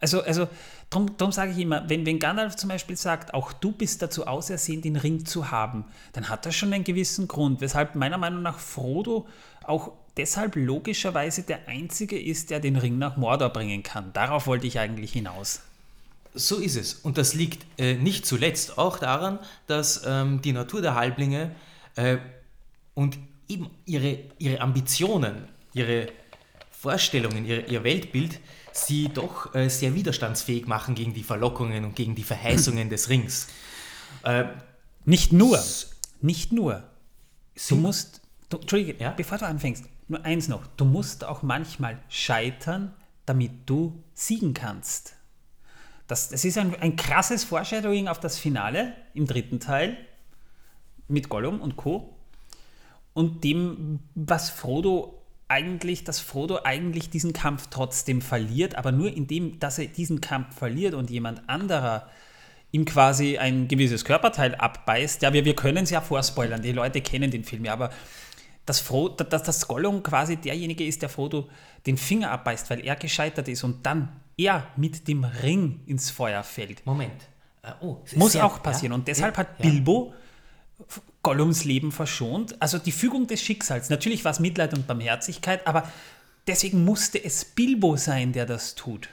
[0.00, 0.48] Also, also
[0.90, 4.26] darum, darum sage ich immer, wenn, wenn Gandalf zum Beispiel sagt, auch du bist dazu
[4.26, 8.42] ausersehen, den Ring zu haben, dann hat das schon einen gewissen Grund, weshalb meiner Meinung
[8.42, 9.28] nach Frodo
[9.64, 14.12] auch deshalb logischerweise der Einzige ist, der den Ring nach Mordor bringen kann.
[14.12, 15.60] Darauf wollte ich eigentlich hinaus.
[16.34, 16.94] So ist es.
[16.94, 21.54] Und das liegt äh, nicht zuletzt auch daran, dass ähm, die Natur der Halblinge
[21.96, 22.18] äh,
[22.94, 23.18] und
[23.48, 26.08] eben ihre, ihre Ambitionen, ihre
[26.70, 28.40] Vorstellungen, ihr, ihr Weltbild
[28.72, 33.48] sie doch äh, sehr widerstandsfähig machen gegen die Verlockungen und gegen die Verheißungen des Rings.
[34.24, 34.44] Äh,
[35.04, 35.58] Nicht nur,
[36.20, 36.84] nicht nur.
[37.68, 39.10] Du musst, du, Entschuldige, Ja?
[39.10, 40.64] bevor du anfängst, nur eins noch.
[40.76, 42.94] Du musst auch manchmal scheitern,
[43.26, 45.16] damit du siegen kannst.
[46.06, 49.96] Das, das ist ein, ein krasses Foreshadowing auf das Finale im dritten Teil
[51.08, 52.14] mit Gollum und Co.
[53.14, 59.58] Und dem, was Frodo eigentlich, dass Frodo eigentlich diesen Kampf trotzdem verliert, aber nur indem,
[59.58, 62.08] dass er diesen Kampf verliert und jemand anderer
[62.70, 65.20] ihm quasi ein gewisses Körperteil abbeißt.
[65.20, 67.90] Ja, wir, wir können es ja vorspoilern, die Leute kennen den Film ja, aber
[68.64, 71.48] dass, Fro dass das Gollum quasi derjenige ist, der Frodo
[71.86, 76.42] den Finger abbeißt, weil er gescheitert ist und dann er mit dem Ring ins Feuer
[76.42, 76.84] fällt.
[76.86, 77.28] Moment.
[77.62, 78.92] Äh, oh, es ist Muss sehr- auch passieren.
[78.92, 79.70] ja, und deshalb ja, hat ja.
[79.70, 80.14] Bilbo
[81.22, 82.60] Gollums Leben verschont.
[82.60, 83.88] Also die Fügung des Schicksals.
[83.90, 85.88] Natürlich war es Mitleid und Barmherzigkeit, aber
[86.48, 89.08] deswegen musste es Bilbo sein, der das tut.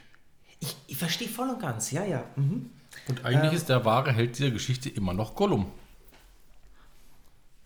[0.60, 2.24] Ich, ich verstehe voll und ganz, ja, ja.
[2.36, 2.72] Mhm.
[3.08, 5.72] Und eigentlich ist der wahre Held dieser Geschichte immer noch Gollum.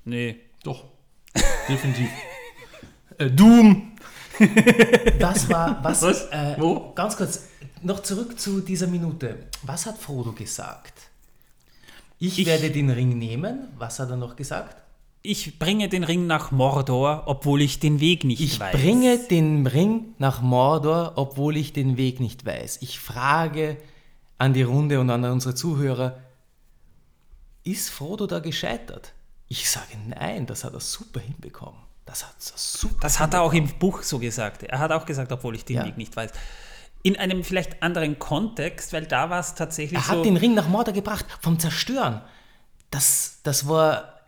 [0.05, 0.39] Nee.
[0.63, 0.85] Doch.
[1.69, 2.09] Definitiv.
[3.17, 3.93] äh, Doom.
[5.19, 6.25] Was war, was, Was?
[6.31, 6.91] Äh, Wo?
[6.95, 7.47] Ganz kurz,
[7.81, 9.47] noch zurück zu dieser Minute.
[9.63, 10.93] Was hat Frodo gesagt?
[12.19, 13.67] Ich, Ich- werde den Ring nehmen.
[13.77, 14.77] Was hat er noch gesagt?
[15.25, 18.73] Ich bringe den Ring nach Mordor, obwohl ich den Weg nicht Ich weiß.
[18.75, 22.79] bringe den Ring nach Mordor, obwohl ich den Weg nicht weiß.
[22.81, 23.77] Ich frage
[24.37, 26.19] an die Runde und an unsere Zuhörer,
[27.63, 29.13] ist Frodo da gescheitert?
[29.47, 31.79] Ich sage nein, das hat er super hinbekommen.
[32.05, 34.63] Das hat er super Das hat er auch im Buch so gesagt.
[34.63, 35.85] Er hat auch gesagt, obwohl ich den Ja.
[35.85, 36.31] Weg nicht weiß.
[37.01, 40.09] In einem vielleicht anderen Kontext, weil da war es tatsächlich Er so.
[40.19, 42.21] hat den Ring nach Mordor gebracht, vom Zerstören.
[42.91, 44.19] Das, das war,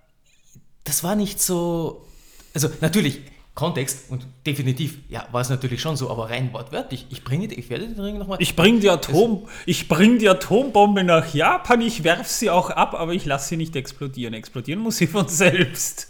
[0.83, 2.05] das war nicht so,
[2.53, 3.21] also natürlich,
[3.53, 7.69] Kontext und definitiv, ja, war es natürlich schon so, aber rein wortwörtlich, ich bringe, ich
[7.69, 12.03] werde den Ring nochmal, Ich bringe die, Atom, ich bring die Atombombe nach Japan, ich
[12.03, 14.33] werfe sie auch ab, aber ich lasse sie nicht explodieren.
[14.33, 16.09] Explodieren muss sie von selbst.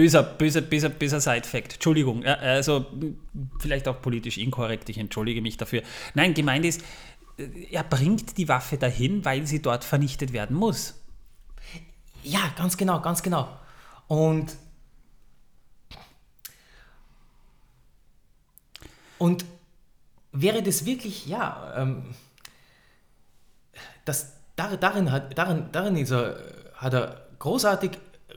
[0.00, 1.74] Böser, böser, böser, böser Side-Fact.
[1.74, 2.86] Entschuldigung, also
[3.58, 5.82] vielleicht auch politisch inkorrekt, ich entschuldige mich dafür.
[6.14, 6.80] Nein, gemeint ist,
[7.36, 10.94] äh, er bringt die Waffe dahin, weil sie dort vernichtet werden muss.
[12.22, 13.46] ja, ganz genau, ganz genau.
[14.08, 14.56] Und,
[19.18, 19.44] und
[20.32, 22.14] wäre das wirklich, ja, ähm,
[24.06, 26.38] das, dar- darin, hat, darin, darin ist er,
[26.74, 27.90] hat er großartig,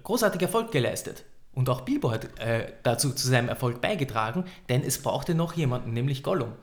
[0.04, 1.23] großartig Erfolg geleistet.
[1.54, 5.94] Und auch Bilbo hat äh, dazu zu seinem Erfolg beigetragen, denn es brauchte noch jemanden,
[5.94, 6.54] nämlich Gollum.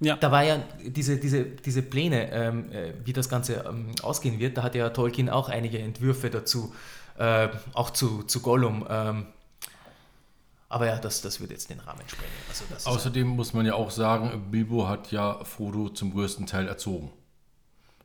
[0.00, 0.16] Ja.
[0.16, 4.56] Da war ja diese, diese, diese Pläne, ähm, äh, wie das Ganze ähm, ausgehen wird,
[4.56, 6.72] da hat ja Tolkien auch einige Entwürfe dazu,
[7.18, 8.86] äh, auch zu, zu Gollum.
[8.88, 9.26] Ähm,
[10.70, 12.32] aber ja, das, das würde jetzt den Rahmen sprengen.
[12.48, 17.10] Also Außerdem muss man ja auch sagen, Bilbo hat ja Frodo zum größten Teil erzogen.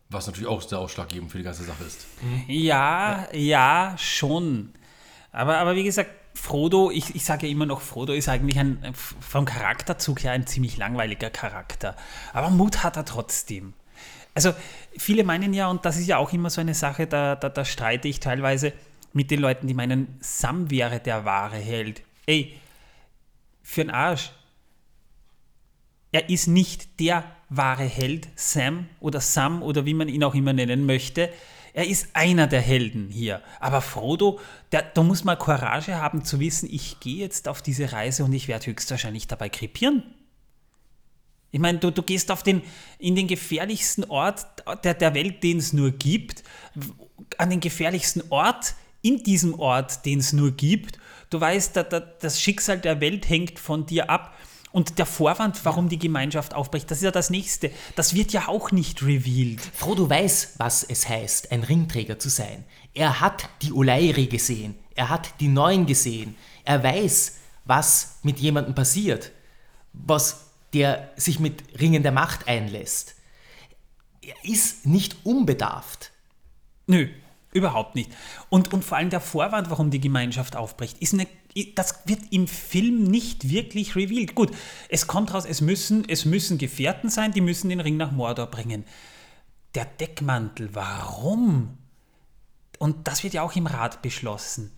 [0.09, 2.07] Was natürlich auch sehr ausschlaggebend für die ganze Sache ist.
[2.47, 3.37] Ja, ja,
[3.91, 4.73] ja schon.
[5.35, 8.93] Aber, aber wie gesagt, Frodo, ich, ich sage ja immer noch, Frodo ist eigentlich ein,
[8.93, 11.97] vom Charakterzug her ein ziemlich langweiliger Charakter.
[12.31, 13.73] Aber Mut hat er trotzdem.
[14.33, 14.53] Also
[14.97, 17.65] viele meinen ja, und das ist ja auch immer so eine Sache, da, da, da
[17.65, 18.71] streite ich teilweise
[19.11, 22.01] mit den Leuten, die meinen, Sam wäre der wahre Held.
[22.25, 22.57] Ey,
[23.61, 24.31] für den Arsch.
[26.13, 30.53] Er ist nicht der wahre Held, Sam oder Sam oder wie man ihn auch immer
[30.53, 31.29] nennen möchte.
[31.75, 33.41] Er ist einer der Helden hier.
[33.59, 34.39] Aber Frodo,
[34.71, 38.31] der, da muss man Courage haben zu wissen, ich gehe jetzt auf diese Reise und
[38.31, 40.01] ich werde höchstwahrscheinlich dabei krepieren.
[41.51, 42.61] Ich meine, du, du gehst auf den,
[42.97, 44.45] in den gefährlichsten Ort
[44.85, 46.43] der, der Welt, den es nur gibt,
[47.37, 50.97] an den gefährlichsten Ort in diesem Ort, den es nur gibt.
[51.29, 54.33] Du weißt, da, da, das Schicksal der Welt hängt von dir ab.
[54.75, 57.71] Und der Vorwand, warum die Gemeinschaft aufbricht, das ist ja das Nächste.
[57.95, 59.61] Das wird ja auch nicht revealed.
[59.61, 62.65] Frodo weiß, was es heißt, ein Ringträger zu sein.
[62.93, 64.75] Er hat die Oleiri gesehen.
[64.93, 66.35] Er hat die Neuen gesehen.
[66.65, 69.31] Er weiß, was mit jemandem passiert,
[69.93, 73.15] was der sich mit Ringen der Macht einlässt.
[74.21, 76.11] Er ist nicht unbedarft.
[76.85, 77.07] Nö,
[77.53, 78.11] überhaupt nicht.
[78.49, 81.27] Und, und vor allem der Vorwand, warum die Gemeinschaft aufbricht, ist eine
[81.75, 84.35] das wird im Film nicht wirklich revealed.
[84.35, 84.51] Gut,
[84.89, 88.47] es kommt raus, es müssen, es müssen Gefährten sein, die müssen den Ring nach Mordor
[88.47, 88.83] bringen.
[89.73, 91.77] Der Deckmantel, warum?
[92.77, 94.71] Und das wird ja auch im Rat beschlossen.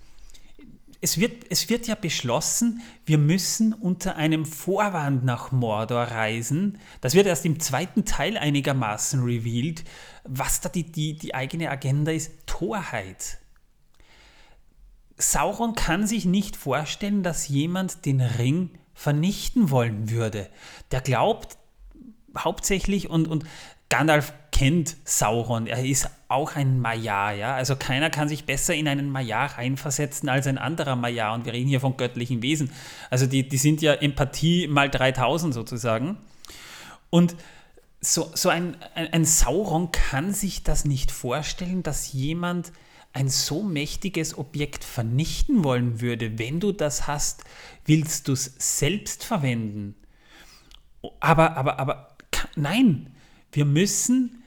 [1.01, 6.79] Es wird, es wird ja beschlossen, wir müssen unter einem Vorwand nach Mordor reisen.
[7.01, 9.83] Das wird erst im zweiten Teil einigermaßen revealed.
[10.23, 13.39] Was da die, die, die eigene Agenda ist, Torheit.
[15.17, 20.49] Sauron kann sich nicht vorstellen, dass jemand den Ring vernichten wollen würde.
[20.91, 21.57] Der glaubt
[22.37, 23.45] hauptsächlich und, und
[23.89, 25.65] Gandalf kennt Sauron.
[25.67, 27.55] Er ist auch ein Maiar, ja.
[27.55, 31.33] Also keiner kann sich besser in einen Maiar reinversetzen als ein anderer Maiar.
[31.33, 32.71] Und wir reden hier von göttlichen Wesen.
[33.09, 36.17] Also die, die sind ja Empathie mal 3000 sozusagen.
[37.09, 37.35] Und
[38.01, 42.71] so, so ein, ein, ein Sauron kann sich das nicht vorstellen, dass jemand
[43.17, 47.43] ein so mächtiges Objekt vernichten wollen würde, wenn du das hast,
[47.83, 49.95] willst du es selbst verwenden.
[51.19, 52.15] Aber, aber, aber,
[52.55, 53.09] nein,
[53.51, 54.43] wir müssen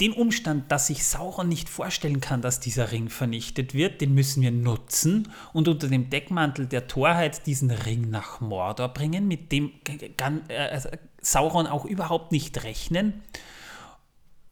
[0.00, 4.42] den Umstand, dass sich Sauron nicht vorstellen kann, dass dieser Ring vernichtet wird, den müssen
[4.42, 9.70] wir nutzen und unter dem Deckmantel der Torheit diesen Ring nach Mordor bringen, mit dem
[10.16, 10.80] kann äh,
[11.20, 13.22] Sauron auch überhaupt nicht rechnen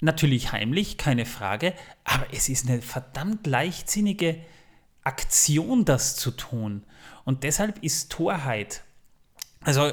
[0.05, 4.37] Natürlich heimlich, keine Frage, aber es ist eine verdammt leichtsinnige
[5.05, 6.83] Aktion, das zu tun.
[7.25, 8.83] Und deshalb ist Torheit,
[9.61, 9.93] also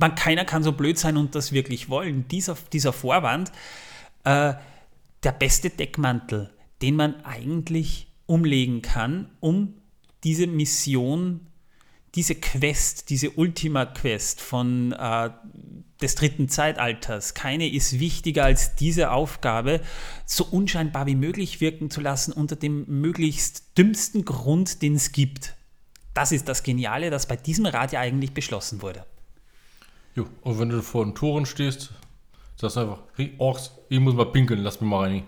[0.00, 2.26] man, keiner kann so blöd sein und das wirklich wollen.
[2.28, 3.52] Dieser, dieser Vorwand,
[4.24, 4.54] äh,
[5.22, 9.74] der beste Deckmantel, den man eigentlich umlegen kann, um
[10.24, 11.46] diese Mission,
[12.14, 15.28] diese Quest, diese Ultima-Quest von äh,
[16.02, 17.34] des dritten Zeitalters.
[17.34, 19.80] Keine ist wichtiger als diese Aufgabe,
[20.26, 25.54] so unscheinbar wie möglich wirken zu lassen unter dem möglichst dümmsten Grund, den es gibt.
[26.14, 29.06] Das ist das Geniale, das bei diesem Rat ja eigentlich beschlossen wurde.
[30.14, 31.90] Jo, und wenn du vor den Toren stehst,
[32.56, 35.24] sagst du einfach, hey Orks, ich muss mal pinkeln, lass mich mal rein.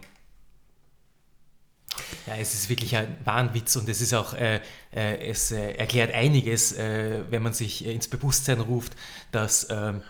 [2.26, 4.60] Ja, es ist wirklich ein Wahnwitz und es ist auch, äh,
[4.92, 8.94] äh, es äh, erklärt einiges, äh, wenn man sich ins Bewusstsein ruft,
[9.30, 10.02] dass ähm,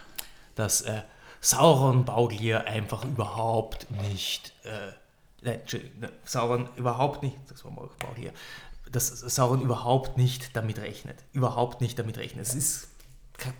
[0.55, 1.03] dass äh,
[1.40, 4.93] Sauron Bauglier einfach überhaupt nicht, äh,
[5.43, 5.61] nein,
[6.01, 8.33] ne, Sauron überhaupt nicht, das war mal Bauglier,
[8.90, 12.47] dass Sauron überhaupt nicht damit rechnet, überhaupt nicht damit rechnet.
[12.47, 12.88] Es ist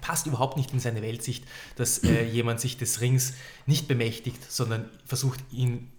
[0.01, 1.45] passt überhaupt nicht in seine Weltsicht,
[1.77, 3.35] dass äh, jemand sich des Rings
[3.67, 5.91] nicht bemächtigt, sondern versucht, ihn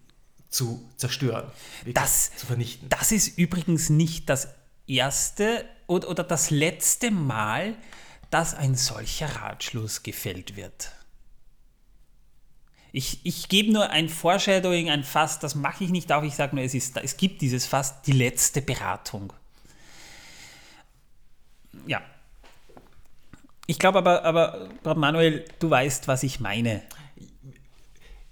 [0.49, 1.51] zu zerstören,
[1.93, 2.87] das, zu vernichten.
[2.89, 4.47] Das ist übrigens nicht das
[4.87, 7.75] erste oder, oder das letzte Mal,
[8.35, 10.91] dass ein solcher Ratschluss gefällt wird.
[12.91, 16.53] Ich, ich gebe nur ein Foreshadowing, ein Fass, das mache ich nicht auf, ich sage
[16.53, 19.31] nur, es, ist, es gibt dieses Fass, die letzte Beratung.
[21.87, 22.01] Ja.
[23.67, 26.81] Ich glaube aber, aber, Manuel, du weißt, was ich meine.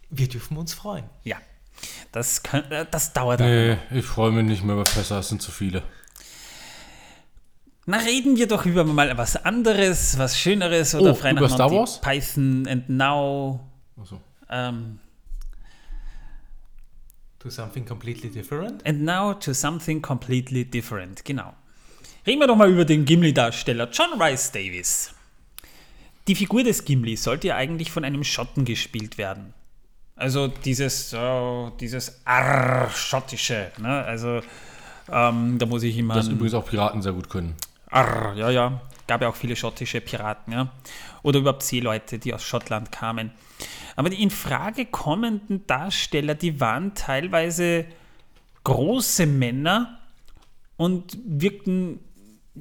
[0.09, 1.05] Wir dürfen uns freuen.
[1.23, 1.37] Ja.
[2.11, 5.51] Das, kann, das dauert Nee, ich freue mich nicht mehr über Fässer, es sind zu
[5.51, 5.81] viele.
[7.85, 11.49] Na, reden wir doch über mal was anderes, was Schöneres oder Oh, frei über nach
[11.53, 11.99] Star Wars?
[11.99, 13.59] Python and Now.
[13.99, 14.21] Achso.
[14.49, 14.99] Ähm,
[17.39, 18.85] To something completely different?
[18.87, 21.25] and now to something completely different.
[21.25, 21.53] Genau.
[22.25, 25.13] Reden wir doch mal über den Gimli-Darsteller John Rice Davis.
[26.29, 29.53] Die Figur des Gimli sollte ja eigentlich von einem Schotten gespielt werden.
[30.15, 33.73] Also dieses, so, dieses Arr, schottische.
[33.77, 33.89] Ne?
[34.05, 34.39] Also
[35.11, 36.13] ähm, da muss ich immer.
[36.13, 37.55] Das übrigens auch Piraten sehr gut können.
[37.93, 38.81] Arr, ja, ja.
[39.07, 40.71] Gab ja auch viele schottische Piraten, ja.
[41.23, 43.31] Oder überhaupt Seeleute, die aus Schottland kamen.
[43.95, 47.85] Aber die in Frage kommenden Darsteller, die waren teilweise
[48.63, 49.99] große Männer
[50.77, 51.99] und wirkten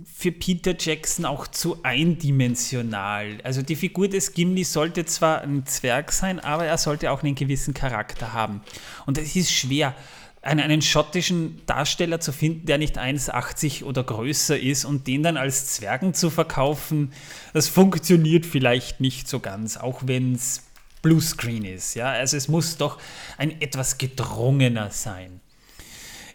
[0.05, 3.39] für Peter Jackson auch zu eindimensional.
[3.45, 7.35] Also die Figur des Gimli sollte zwar ein Zwerg sein, aber er sollte auch einen
[7.35, 8.63] gewissen Charakter haben.
[9.05, 9.95] Und es ist schwer,
[10.43, 15.37] einen, einen schottischen Darsteller zu finden, der nicht 1,80 oder größer ist und den dann
[15.37, 17.13] als Zwergen zu verkaufen,
[17.53, 20.65] das funktioniert vielleicht nicht so ganz, auch wenn es
[21.01, 21.95] Bluescreen ist.
[21.95, 22.11] Ja?
[22.11, 22.99] Also es muss doch
[23.39, 25.41] ein etwas gedrungener sein.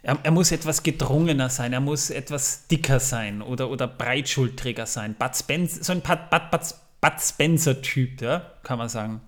[0.02, 5.14] Er, er muss etwas gedrungener sein, er muss etwas dicker sein oder, oder breitschultriger sein.
[5.18, 6.60] Bud Spencer, so ein Bud, Bud, Bud,
[7.00, 9.20] Bud Spencer-Typ, ja, kann man sagen.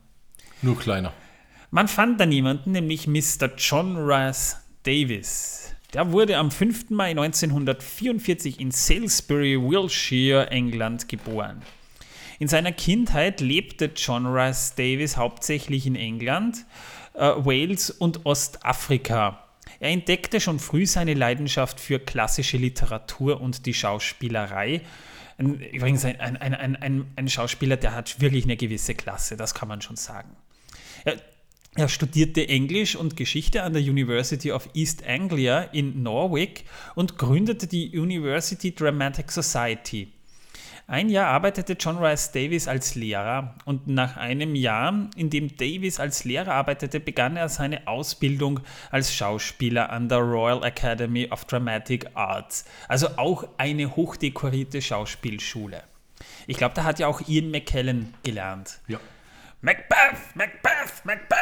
[0.63, 1.13] Nur kleiner.
[1.71, 3.51] Man fand dann jemanden, nämlich Mr.
[3.57, 5.75] John Rice Davis.
[5.93, 6.91] Der wurde am 5.
[6.91, 11.63] Mai 1944 in Salisbury, Wiltshire, England geboren.
[12.39, 16.65] In seiner Kindheit lebte John Rice Davis hauptsächlich in England,
[17.15, 19.45] äh, Wales und Ostafrika.
[19.81, 24.83] Er entdeckte schon früh seine Leidenschaft für klassische Literatur und die Schauspielerei.
[25.39, 29.81] Übrigens ein, ein, ein, ein Schauspieler, der hat wirklich eine gewisse Klasse, das kann man
[29.81, 30.37] schon sagen.
[31.77, 37.19] Er, er studierte Englisch und Geschichte an der University of East Anglia in Norwich und
[37.19, 40.13] gründete die University Dramatic Society.
[40.89, 46.01] Ein Jahr arbeitete John Rice Davis als Lehrer und nach einem Jahr, in dem Davis
[46.01, 48.59] als Lehrer arbeitete, begann er seine Ausbildung
[48.91, 55.85] als Schauspieler an der Royal Academy of Dramatic Arts, also auch eine hochdekorierte Schauspielschule.
[56.49, 58.81] Ich glaube, da hat ja auch Ian McKellen gelernt.
[58.89, 58.99] Ja.
[59.63, 61.40] Macbeth, Macbeth, Macbeth.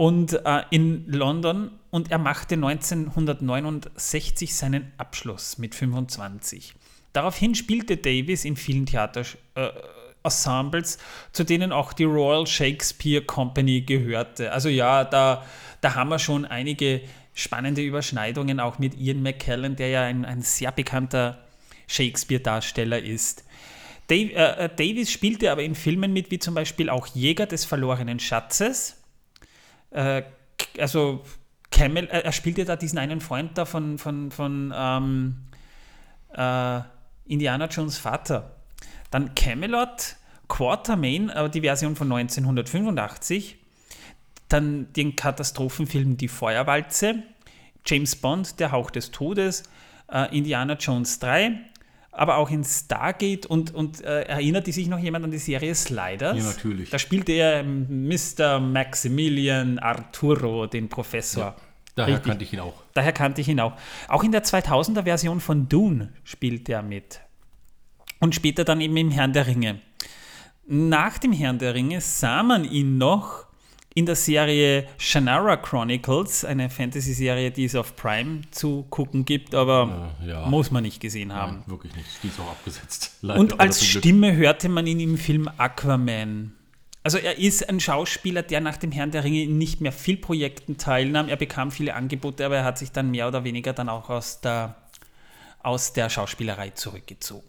[0.00, 6.74] Und äh, in London und er machte 1969 seinen Abschluss mit 25.
[7.12, 10.96] Daraufhin spielte Davis in vielen Theaterensembles,
[11.32, 14.52] zu denen auch die Royal Shakespeare Company gehörte.
[14.52, 15.44] Also ja, da,
[15.82, 17.02] da haben wir schon einige
[17.34, 21.44] spannende Überschneidungen auch mit Ian McKellen, der ja ein, ein sehr bekannter
[21.88, 23.44] Shakespeare-Darsteller ist.
[24.06, 28.18] Dave, äh, Davis spielte aber in Filmen mit, wie zum Beispiel auch Jäger des verlorenen
[28.18, 28.96] Schatzes.
[29.90, 30.22] Äh,
[30.78, 31.24] also
[31.70, 35.36] Camel, äh, er spielte da diesen einen Freund da von, von, von ähm,
[36.34, 36.80] äh,
[37.26, 38.56] Indiana Jones Vater.
[39.10, 40.16] Dann Camelot,
[40.48, 43.56] Quartermain, aber die Version von 1985.
[44.48, 47.22] Dann den Katastrophenfilm Die Feuerwalze,
[47.86, 49.62] James Bond, Der Hauch des Todes,
[50.12, 51.69] äh, Indiana Jones 3,
[52.12, 55.74] aber auch in Stargate und, und äh, erinnert die sich noch jemand an die Serie
[55.74, 56.36] Sliders?
[56.36, 56.90] Ja, natürlich.
[56.90, 58.58] Da spielte er Mr.
[58.58, 61.54] Maximilian Arturo, den Professor.
[61.94, 62.30] Daher Richtig.
[62.30, 62.82] kannte ich ihn auch.
[62.94, 63.74] Daher kannte ich ihn auch.
[64.08, 67.20] Auch in der 2000er Version von Dune spielt er mit.
[68.18, 69.80] Und später dann eben im Herrn der Ringe.
[70.66, 73.46] Nach dem Herrn der Ringe sah man ihn noch
[73.94, 80.12] in der Serie Shannara Chronicles, eine Fantasy-Serie, die es auf Prime zu gucken gibt, aber
[80.22, 80.46] Äh, ja.
[80.46, 81.56] muss man nicht gesehen haben.
[81.58, 82.06] Nein, wirklich nicht.
[82.22, 83.16] Die ist auch abgesetzt.
[83.22, 83.84] Leider, Und als.
[83.84, 86.52] Stimme hörte man ihn im Film Aquaman.
[87.02, 90.18] Also er ist ein Schauspieler, der nach dem Herrn der Ringe in nicht mehr viel
[90.18, 91.28] Projekten teilnahm.
[91.28, 94.40] Er bekam viele Angebote, aber er hat sich dann mehr oder weniger dann auch aus
[94.42, 94.76] der,
[95.62, 97.48] aus der Schauspielerei zurückgezogen.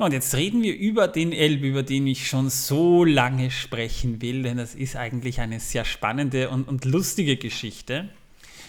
[0.00, 4.42] Und jetzt reden wir über den Elb, über den ich schon so lange sprechen will,
[4.42, 8.08] denn das ist eigentlich eine sehr spannende und, und lustige Geschichte.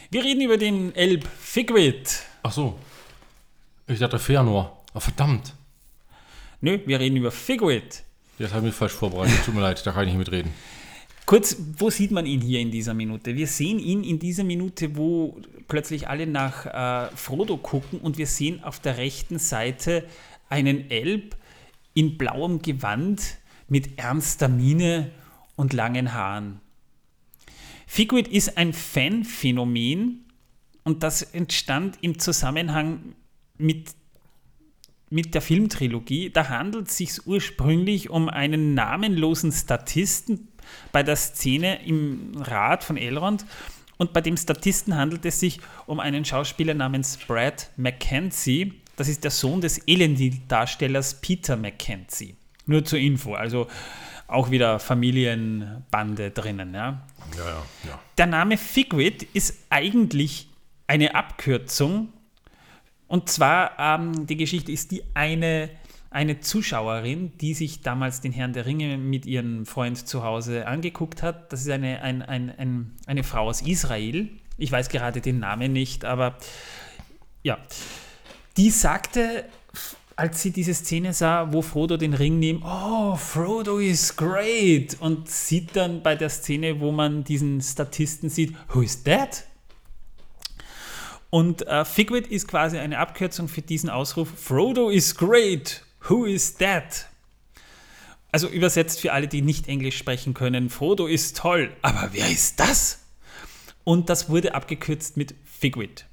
[0.10, 2.24] Wir reden über den Elb Figwit.
[2.44, 2.78] Ach so.
[3.88, 4.72] Ich dachte Fëanor.
[4.94, 5.54] Oh, verdammt.
[6.60, 8.04] Nö, wir reden über Figwit.
[8.38, 9.46] Jetzt habe ich mich falsch vorbereitet.
[9.46, 10.52] Tut mir leid, da kann ich nicht mitreden.
[11.26, 13.38] Kurz, wo sieht man ihn hier in dieser Minute?
[13.38, 18.28] Wir sehen ihn in dieser Minute, wo plötzlich alle nach äh, Frodo gucken und wir
[18.28, 20.04] sehen auf der rechten Seite
[20.52, 21.36] einen Elb
[21.94, 23.38] in blauem Gewand
[23.68, 25.12] mit ernster Miene
[25.56, 26.60] und langen Haaren.
[27.88, 30.26] Figwit ist ein Fanphänomen
[30.84, 33.16] und das entstand im Zusammenhang
[33.58, 33.94] mit
[35.12, 36.30] mit der Filmtrilogie.
[36.30, 40.48] Da handelt es sich ursprünglich um einen namenlosen Statisten
[40.92, 43.46] bei der Szene im Rat von Elrond.
[43.98, 48.81] Und bei dem Statisten handelt es sich um einen Schauspieler namens Brad Mackenzie.
[48.96, 52.36] Das ist der Sohn des Elendil-Darstellers Peter Mackenzie.
[52.66, 53.68] Nur zur Info, also
[54.28, 56.74] auch wieder Familienbande drinnen.
[56.74, 57.06] Ja.
[57.38, 58.00] Ja, ja, ja.
[58.18, 60.48] Der Name Figwit ist eigentlich
[60.88, 62.14] eine Abkürzung.
[63.08, 65.70] Und zwar, ähm, die Geschichte ist die eine,
[66.10, 71.24] eine Zuschauerin, die sich damals den Herrn der Ringe mit ihrem Freund zu Hause angeguckt
[71.24, 71.52] hat.
[71.52, 74.30] Das ist eine, ein, ein, ein, eine Frau aus Israel.
[74.58, 76.38] Ich weiß gerade den Namen nicht, aber
[77.44, 77.58] ja.
[78.58, 79.46] Die sagte,
[80.16, 84.98] als sie diese Szene sah, wo Frodo den Ring nimmt, oh, Frodo is great.
[85.00, 89.46] Und sieht dann bei der Szene, wo man diesen Statisten sieht, who is that?
[91.32, 96.56] Und äh, Figwit ist quasi eine Abkürzung für diesen Ausruf, Frodo is great, who is
[96.56, 97.08] that?
[98.34, 102.60] Also übersetzt für alle, die nicht Englisch sprechen können, Frodo ist toll, aber wer ist
[102.60, 103.00] das?
[103.86, 106.06] Und das wurde abgekürzt mit Figwit.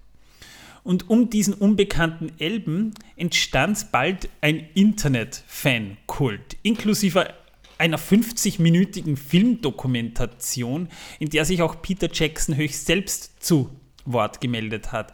[0.89, 7.35] Und um diesen unbekannten Elben entstand bald ein Internet-Fan-Kult, inklusive
[7.77, 13.69] einer 50-minütigen Filmdokumentation, in der sich auch Peter Jackson höchst selbst zu
[14.07, 15.13] Wort gemeldet hat.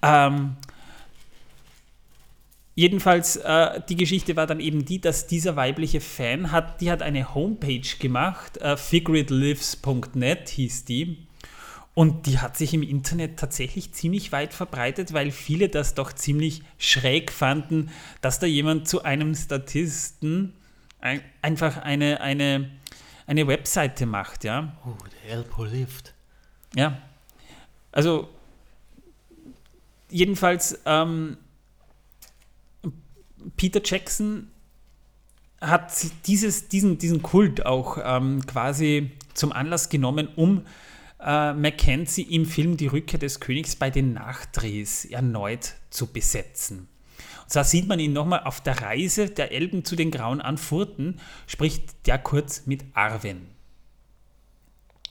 [0.00, 0.54] Ähm,
[2.76, 7.02] jedenfalls, äh, die Geschichte war dann eben die, dass dieser weibliche Fan hat, die hat
[7.02, 11.26] eine Homepage gemacht, äh, figureitlives.net hieß die.
[11.94, 16.62] Und die hat sich im Internet tatsächlich ziemlich weit verbreitet, weil viele das doch ziemlich
[16.78, 20.54] schräg fanden, dass da jemand zu einem Statisten
[21.00, 22.70] ein, einfach eine, eine,
[23.26, 24.76] eine Webseite macht, ja.
[24.86, 26.14] Oh, der Elpo lived.
[26.76, 27.02] Ja.
[27.90, 28.28] Also,
[30.08, 31.36] jedenfalls, ähm,
[33.56, 34.48] Peter Jackson
[35.60, 35.92] hat
[36.26, 40.64] dieses, diesen, diesen Kult auch ähm, quasi zum Anlass genommen, um
[41.24, 46.88] äh, Mackenzie im Film Die Rückkehr des Königs bei den Nachdrehs erneut zu besetzen.
[47.42, 51.20] Und zwar sieht man ihn nochmal auf der Reise der Elben zu den Grauen Anfurten,
[51.46, 53.48] spricht der kurz mit Arwen.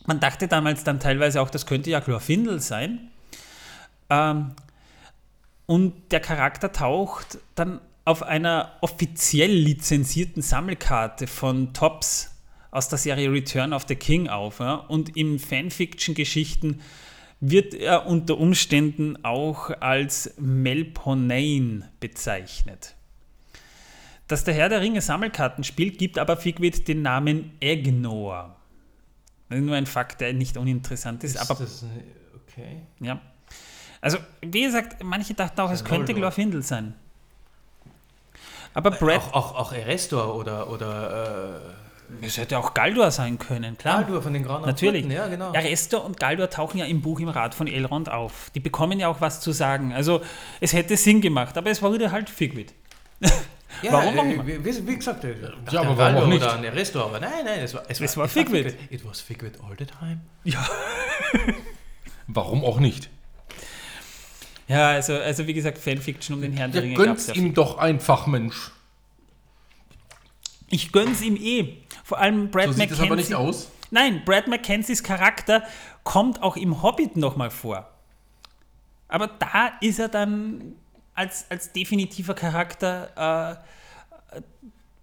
[0.06, 3.12] Man dachte damals dann teilweise auch, das könnte ja Glorfindel sein.
[4.10, 4.54] Ähm,
[5.66, 12.39] und der Charakter taucht dann auf einer offiziell lizenzierten Sammelkarte von Tops
[12.72, 14.60] aus der Serie Return of the King auf.
[14.60, 14.76] Ja?
[14.76, 16.82] Und in Fanfiction-Geschichten
[17.40, 22.96] wird er unter Umständen auch als Melponane bezeichnet.
[24.28, 28.56] Dass der Herr der Ringe Sammelkarten spielt, gibt aber Figwit den Namen Egnor.
[29.48, 31.36] Das ist nur ein Fakt, der nicht uninteressant ist.
[31.36, 31.86] ist aber, das,
[32.36, 32.82] okay.
[33.00, 33.20] Ja.
[34.02, 36.94] Also, wie gesagt, manche dachten auch, es könnte Glorfindel sein.
[38.76, 39.18] Aber Brad.
[39.18, 40.70] Auch, auch, auch Erestor oder.
[40.70, 41.89] oder äh
[42.22, 44.02] es hätte auch Galdor sein können, klar.
[44.04, 45.06] Galdor von den Grauen Natürlich.
[45.06, 45.54] ja, genau.
[45.54, 48.50] Arestor und Galdor tauchen ja im Buch im Rat von Elrond auf.
[48.56, 49.94] Die bekommen ja auch was zu sagen.
[49.94, 50.22] Also
[50.60, 52.74] es hätte Sinn gemacht, aber es wurde halt Figwit.
[53.84, 54.48] Ja, warum auch immer?
[54.48, 55.24] Wie, wie gesagt,
[55.72, 56.42] ja, aber warum auch nicht?
[56.42, 58.72] Oder ein Arestor, aber nein, nein, es war, es war, es war Figwit.
[58.72, 58.92] Figwit.
[58.92, 60.22] It was Figwit all the time.
[60.44, 60.68] Ja.
[62.28, 63.10] warum auch nicht?
[64.68, 66.96] Ja, also, also wie gesagt, Fanfiction um den Herrn der Ringe.
[66.96, 68.72] Gönnt ihm doch einfach, Mensch.
[70.70, 71.78] Ich gönn's ihm eh.
[72.04, 73.06] Vor allem Brad so sieht McKenzie.
[73.06, 73.72] aber nicht aus.
[73.92, 75.64] Nein, Brad McKenzies Charakter
[76.04, 77.90] kommt auch im Hobbit nochmal vor.
[79.08, 80.76] Aber da ist er dann
[81.16, 83.60] als, als definitiver Charakter
[84.36, 84.42] äh,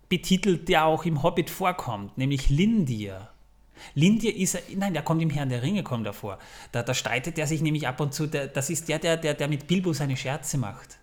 [0.08, 3.28] betitelt, der auch im Hobbit vorkommt, nämlich Lindir.
[3.94, 6.38] Lindir ist er, nein, der kommt im Herrn der Ringe, kommt er vor.
[6.72, 9.34] Da, da streitet er sich nämlich ab und zu, der, das ist der, der, der,
[9.34, 10.98] der mit Bilbo seine Scherze macht.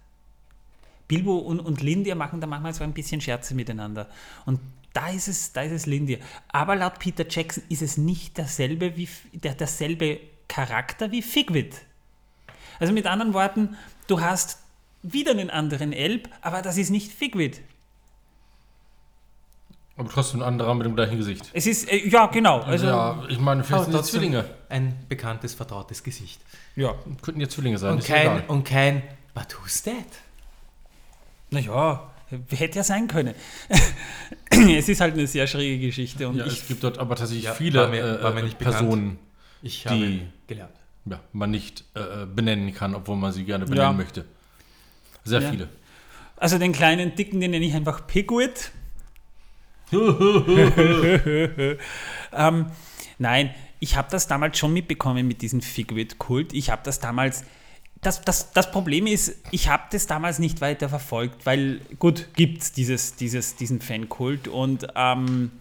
[1.14, 4.07] Bilbo und, und Lindir machen da manchmal so ein bisschen Scherze miteinander.
[4.45, 4.59] Und
[4.93, 6.20] da ist es, da ist es Lindir.
[6.49, 11.82] Aber laut Peter Jackson ist es nicht derselbe, wie, der, derselbe Charakter wie Figwit.
[12.80, 13.76] Also mit anderen Worten,
[14.07, 14.59] du hast
[15.03, 17.61] wieder einen anderen Elb, aber das ist nicht Figwit.
[19.95, 21.51] Aber trotzdem ein anderer mit dem gleichen Gesicht.
[21.53, 22.61] Es ist, äh, ja, genau.
[22.61, 24.45] Also, ja, ich meine, vielleicht sind Zwillinge.
[24.70, 26.41] Ein bekanntes, vertrautes Gesicht.
[26.76, 27.93] Ja, könnten ja Zwillinge sein.
[27.93, 29.03] Und kein, und kein,
[29.36, 29.93] but who's that?
[31.54, 32.12] Naja,
[32.49, 33.36] hätte ja sein können.
[34.49, 36.28] es ist halt eine sehr schräge Geschichte.
[36.28, 38.49] Und ja, ich, es gibt dort aber tatsächlich ja, viele war mir, war mir äh,
[38.49, 39.20] Personen,
[39.62, 40.74] ich die gelernt.
[41.06, 44.26] Ja, man nicht äh, benennen kann, obwohl man sie gerne benennen möchte.
[45.26, 45.70] Sehr viele.
[46.38, 48.72] Also den kleinen Dicken, den nenne ich einfach Pigwit.
[52.34, 52.66] ähm,
[53.20, 56.54] nein, ich habe das damals schon mitbekommen mit diesem Figwit-Kult.
[56.54, 57.43] Ich habe das damals
[58.04, 62.62] das, das, das Problem ist, ich habe das damals nicht weiter verfolgt, weil, gut, gibt
[62.62, 65.51] es dieses, dieses, diesen Fankult und ähm,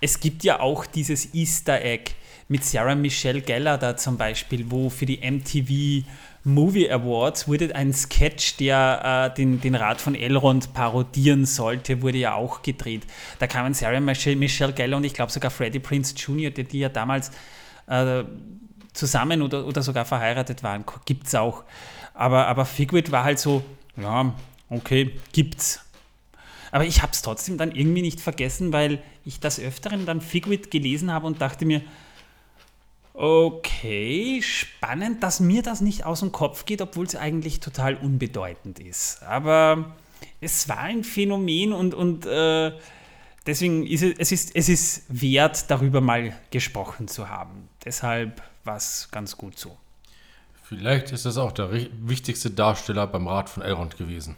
[0.00, 2.12] es gibt ja auch dieses Easter Egg
[2.48, 6.06] mit Sarah Michelle Gellar da zum Beispiel, wo für die MTV
[6.44, 12.18] Movie Awards wurde ein Sketch, der äh, den, den Rat von Elrond parodieren sollte, wurde
[12.18, 13.02] ja auch gedreht.
[13.40, 16.78] Da kamen Sarah Michelle, Michelle Gellar und ich glaube sogar Freddie Prince Jr., die, die
[16.78, 17.32] ja damals
[17.88, 18.22] äh,
[18.96, 21.64] zusammen oder, oder sogar verheiratet waren, gibt es auch.
[22.14, 23.62] Aber, aber Figwit war halt so,
[23.96, 24.34] ja,
[24.70, 25.80] okay, gibt's.
[26.72, 30.70] Aber ich habe es trotzdem dann irgendwie nicht vergessen, weil ich das Öfteren dann Figwit
[30.70, 31.82] gelesen habe und dachte mir,
[33.14, 38.78] okay, spannend, dass mir das nicht aus dem Kopf geht, obwohl es eigentlich total unbedeutend
[38.78, 39.22] ist.
[39.22, 39.96] Aber
[40.40, 42.72] es war ein Phänomen und, und äh,
[43.46, 47.68] deswegen ist es, es, ist es ist wert, darüber mal gesprochen zu haben.
[47.84, 49.76] Deshalb war es ganz gut so.
[50.64, 54.36] Vielleicht ist das auch der wichtigste Darsteller beim Rat von Elrond gewesen.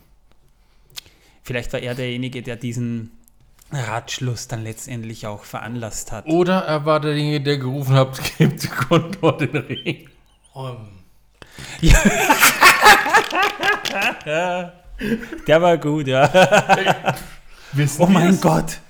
[1.43, 3.11] Vielleicht war er derjenige, der diesen
[3.73, 6.27] Ratschluss dann letztendlich auch veranlasst hat.
[6.27, 10.09] Oder er war derjenige, der gerufen hat, gebt Gondor den Ring.
[10.53, 10.89] Um.
[11.81, 11.99] Ja.
[15.47, 17.17] der war gut, ja.
[17.99, 18.81] oh mein Gott.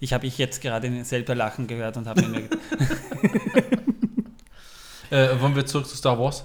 [0.00, 2.48] Ich habe ich jetzt gerade selber lachen gehört und habe mir.
[5.14, 6.44] äh, wollen wir zurück zu Star Wars?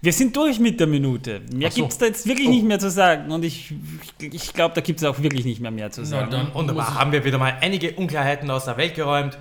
[0.00, 1.40] Wir sind durch mit der Minute.
[1.52, 1.80] Mehr so.
[1.80, 2.52] gibt es da jetzt wirklich oh.
[2.52, 3.32] nicht mehr zu sagen.
[3.32, 3.74] Und ich,
[4.20, 6.28] ich glaube, da gibt es auch wirklich nicht mehr mehr zu sagen.
[6.30, 6.94] Na, dann wunderbar.
[6.94, 9.36] Haben wir wieder mal einige Unklarheiten aus der Welt geräumt.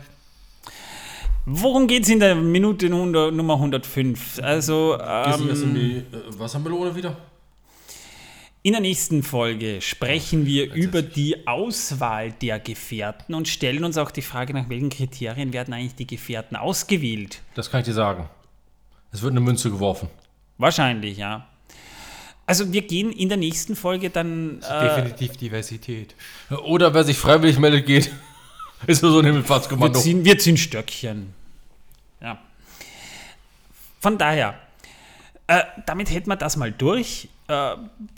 [1.45, 4.39] Worum geht es in der Minute Nummer 105?
[4.41, 6.03] Also, ähm, in die äh,
[6.39, 7.16] Wassermelone wieder?
[8.64, 14.12] In der nächsten Folge sprechen wir über die Auswahl der Gefährten und stellen uns auch
[14.12, 17.39] die Frage, nach welchen Kriterien werden eigentlich die Gefährten ausgewählt.
[17.53, 18.28] Das kann ich dir sagen.
[19.18, 20.09] Es wird eine Münze geworfen.
[20.59, 21.47] Wahrscheinlich, ja.
[22.45, 24.61] Also wir gehen in der nächsten Folge dann.
[24.61, 26.13] Äh, definitiv Diversität.
[26.65, 28.11] Oder wer sich freiwillig meldet, geht.
[28.86, 29.97] Ist nur so ein Himmelfahrtskommando.
[29.97, 31.34] Wir ziehen, wir ziehen Stöckchen.
[32.22, 32.38] Ja.
[34.01, 34.53] Von daher,
[35.47, 37.28] äh, damit hätten wir das mal durch.
[37.47, 37.72] Äh,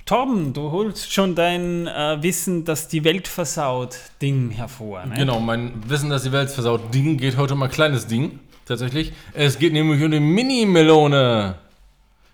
[0.06, 5.06] Torben, du holst schon dein äh, Wissen, dass die Welt versaut Ding hervor.
[5.06, 5.16] Ne?
[5.16, 8.40] Genau, mein Wissen, dass die Welt versaut Ding geht heute um ein kleines Ding.
[8.70, 9.14] Tatsächlich.
[9.34, 11.56] Es geht nämlich um die Mini-Melone.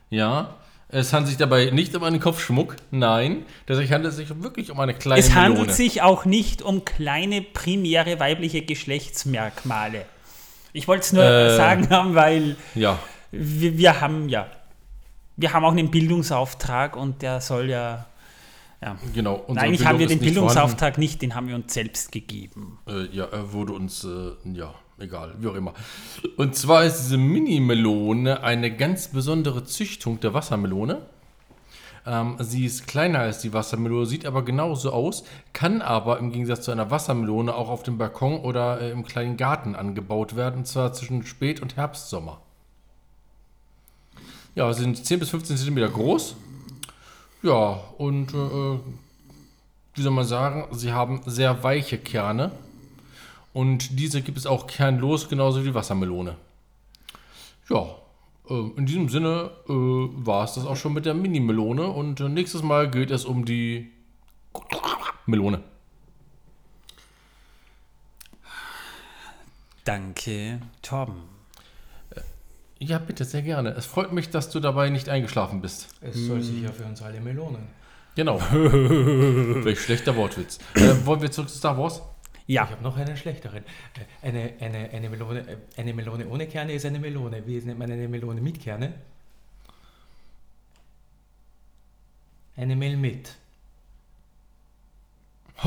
[0.10, 0.54] Ja,
[0.90, 4.78] es handelt sich dabei nicht um einen Kopfschmuck, nein, tatsächlich handelt es sich wirklich um
[4.82, 5.74] eine kleine Es handelt Melone.
[5.74, 10.04] sich auch nicht um kleine primäre weibliche Geschlechtsmerkmale.
[10.74, 13.00] Ich wollte es nur äh, sagen haben, weil ja.
[13.32, 14.48] wir, wir, haben ja,
[15.38, 18.08] wir haben auch einen Bildungsauftrag und der soll ja
[18.82, 18.98] ja.
[19.14, 19.46] Genau.
[19.48, 22.78] Nein, eigentlich haben wir den Bildungsauftrag nicht, den haben wir uns selbst gegeben.
[22.88, 25.74] Äh, ja, er wurde uns, äh, ja, egal, wie auch immer.
[26.38, 31.02] Und zwar ist diese Mini-Melone eine ganz besondere Züchtung der Wassermelone.
[32.06, 35.24] Ähm, sie ist kleiner als die Wassermelone, sieht aber genauso aus,
[35.54, 39.38] kann aber im Gegensatz zu einer Wassermelone auch auf dem Balkon oder äh, im kleinen
[39.38, 42.42] Garten angebaut werden, und zwar zwischen Spät- und Herbstsommer.
[44.54, 46.36] Ja, sie sind 10 bis 15 cm groß.
[47.42, 48.80] Ja, und äh,
[49.96, 52.52] wie soll man sagen, sie haben sehr weiche Kerne
[53.56, 56.36] und diese gibt es auch kernlos, genauso wie die Wassermelone.
[57.70, 57.86] Ja,
[58.50, 61.88] äh, in diesem Sinne äh, war es das auch schon mit der Mini-Melone.
[61.88, 63.94] Und äh, nächstes Mal geht es um die
[65.26, 65.62] Melone.
[69.86, 71.22] Danke, Torben.
[72.80, 73.70] Ja, bitte, sehr gerne.
[73.70, 75.88] Es freut mich, dass du dabei nicht eingeschlafen bist.
[76.02, 77.70] Es soll sich ja für uns alle Melonen.
[78.16, 78.38] Genau.
[78.52, 80.60] Welch schlechter Wortwitz.
[80.74, 82.02] Äh, wollen wir zurück zu Star Wars?
[82.48, 82.64] Ja.
[82.66, 83.64] Ich habe noch einen schlechteren.
[83.64, 87.46] Äh, eine, eine, eine, Melone, äh, eine Melone ohne Kerne ist eine Melone.
[87.46, 88.94] Wie nennt man eine Melone mit Kerne?
[92.56, 93.36] Eine Mel mit.
[95.58, 95.66] ich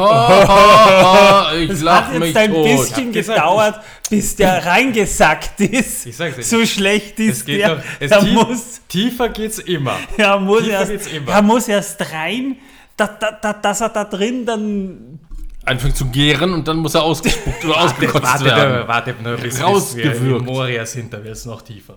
[1.81, 2.65] lach hat jetzt ein tot.
[2.65, 6.07] bisschen gedauert, bis der reingesackt ist.
[6.07, 7.77] Ich sag's so schlecht ist der.
[7.77, 9.97] Doch, er tief, muss, tiefer geht's immer.
[10.17, 11.33] Er muss, erst, immer.
[11.33, 12.57] er muss erst rein,
[12.97, 15.21] da, da, da, dass er da drin dann
[15.65, 18.89] anfängt zu gären und dann muss er ausgespuckt oder ausgekotzt warte, werden.
[18.89, 20.47] Warte, warte nur, bis, Rausgewürgt.
[20.47, 21.97] Moria sind, da wird es noch tiefer.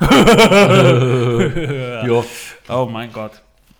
[2.06, 2.24] ja.
[2.68, 3.32] Oh mein Gott.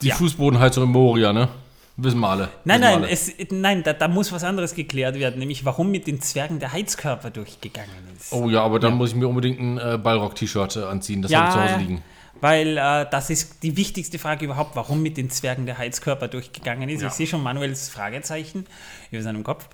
[0.02, 0.14] Die ja.
[0.14, 1.48] Fußbodenheizung in Moria, ne?
[1.96, 2.48] Wissen wir alle.
[2.64, 3.08] Nein, nein, alle.
[3.08, 6.72] Es, nein da, da, muss was anderes geklärt werden, nämlich warum mit den Zwergen der
[6.72, 8.32] Heizkörper durchgegangen ist.
[8.32, 8.96] Oh ja, aber dann ja.
[8.96, 11.80] muss ich mir unbedingt ein äh, Ballrock-T-Shirt äh, anziehen, das ja, habe ich zu Hause
[11.80, 12.02] liegen
[12.41, 16.89] weil äh, das ist die wichtigste Frage überhaupt, warum mit den Zwergen der Heizkörper durchgegangen
[16.89, 17.03] ist.
[17.03, 17.09] Ja.
[17.09, 18.66] Ich sehe schon Manuels Fragezeichen
[19.11, 19.68] über seinem Kopf,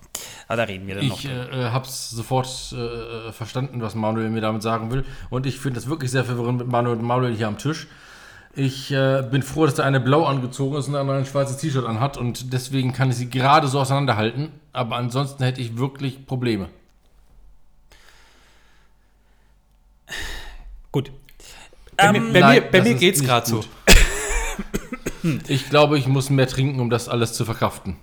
[0.47, 1.19] aber da reden wir dann ich, noch.
[1.19, 5.05] Ich äh, äh habe es sofort äh, äh, verstanden, was Manuel mir damit sagen will
[5.31, 7.89] und ich finde das wirklich sehr verwirrend mit Manuel, und Manuel hier am Tisch.
[8.53, 11.59] Ich äh, bin froh, dass der eine blau angezogen ist und der andere ein schwarzes
[11.59, 16.27] T-Shirt anhat und deswegen kann ich sie gerade so auseinanderhalten, aber ansonsten hätte ich wirklich
[16.27, 16.69] Probleme.
[20.93, 21.13] Gut,
[22.01, 23.65] bei, Ähm, mir, bei nein, mir, bei mir ist geht es nicht gerade so.
[25.49, 27.97] Ich glaube, ich muss mehr trinken, um das alles zu verkraften.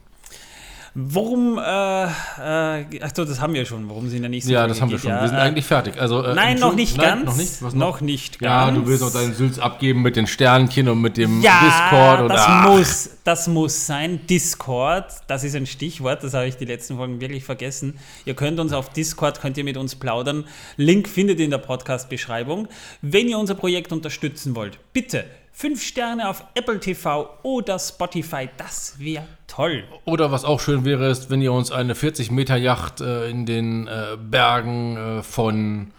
[0.99, 4.61] Worum, äh, äh, ach so, das haben wir schon, worum sie in der nächsten Ja,
[4.61, 5.11] Folge das haben wir geht, schon.
[5.11, 6.01] ja, wir sind äh, eigentlich fertig.
[6.01, 7.25] Also, äh, Nein, noch nicht nein, ganz.
[7.25, 7.61] Noch nicht?
[7.61, 8.79] Was noch nicht Ja, ganz.
[8.79, 12.21] du willst noch deinen Sülz abgeben mit den Sternchen und mit dem Ja, Discord.
[12.21, 14.21] Und das ach, muss, das muss sein.
[14.27, 17.99] Discord, das ist ein Stichwort, das habe ich die letzten Folgen wirklich vergessen.
[18.25, 20.45] Ihr könnt uns auf Discord, könnt ihr mit uns plaudern.
[20.77, 22.69] Link findet ihr in der Podcast-Beschreibung.
[23.03, 25.25] Wenn ihr unser Projekt unterstützen wollt, bitte
[25.59, 29.85] 5 Sterne auf Apple TV oder Spotify, das wäre toll.
[30.05, 33.47] Oder was auch schön wäre, ist, wenn ihr uns eine 40 Meter Yacht äh, in
[33.47, 35.91] den äh, Bergen äh, von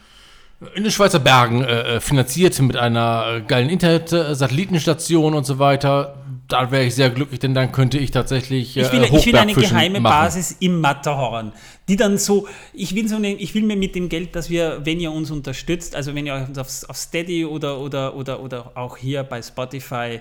[0.77, 6.15] in den Schweizer Bergen äh, äh, finanziert mit einer äh, geilen Internet-Satellitenstation und so weiter.
[6.49, 9.37] Da wäre ich sehr glücklich, denn dann könnte ich tatsächlich äh, Ich will, ich will
[9.37, 10.25] eine geheime machen.
[10.25, 11.53] Basis im Matterhorn,
[11.89, 14.81] die dann so, ich will so eine, ich will mir mit dem Geld, dass wir,
[14.85, 18.73] wenn ihr uns unterstützt, also wenn ihr uns auf, auf Steady oder, oder, oder, oder
[18.77, 20.21] auch hier bei Spotify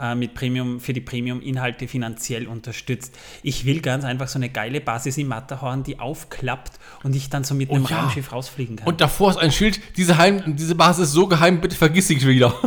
[0.00, 3.16] äh, mit Premium, für die Premium-Inhalte finanziell unterstützt.
[3.44, 6.72] Ich will ganz einfach so eine geile Basis im Matterhorn, die aufklappt
[7.04, 8.00] und ich dann so mit einem Oh ja.
[8.00, 8.88] Raumschiff rausfliegen kann.
[8.88, 12.20] Und davor ist ein Schild, diese, Heim, diese Basis ist so geheim, bitte vergiss sie
[12.26, 12.54] wieder.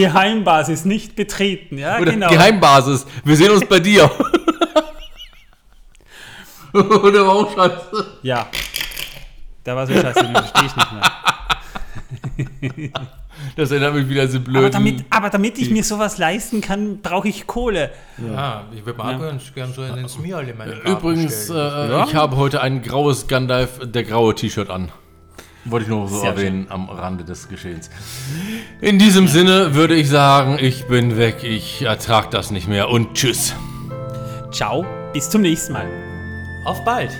[0.00, 2.28] Geheimbasis nicht betreten, ja Oder genau.
[2.28, 4.10] Geheimbasis, wir sehen uns bei dir.
[6.72, 8.18] Oder war auch scheiße.
[8.22, 8.46] ja.
[9.64, 11.02] Da war so scheiße, den verstehe ich nicht mehr.
[13.56, 14.64] Das erinnert mich wieder an diese blöden...
[14.64, 17.90] Aber damit, aber damit ich mir sowas leisten kann, brauche ich Kohle.
[18.18, 21.90] Ja, ich würde mal ganz gern so in meinen Garten Übrigens, äh, stellen.
[21.90, 22.04] Ja?
[22.04, 24.92] ich habe heute ein graues Gandalf, der graue T-Shirt an.
[25.64, 27.90] Wollte ich nur so Sehr erwähnen am Rande des Geschehens.
[28.80, 33.14] In diesem Sinne würde ich sagen, ich bin weg, ich ertrag das nicht mehr und
[33.14, 33.54] tschüss.
[34.50, 35.86] Ciao, bis zum nächsten Mal.
[36.64, 37.10] Auf bald!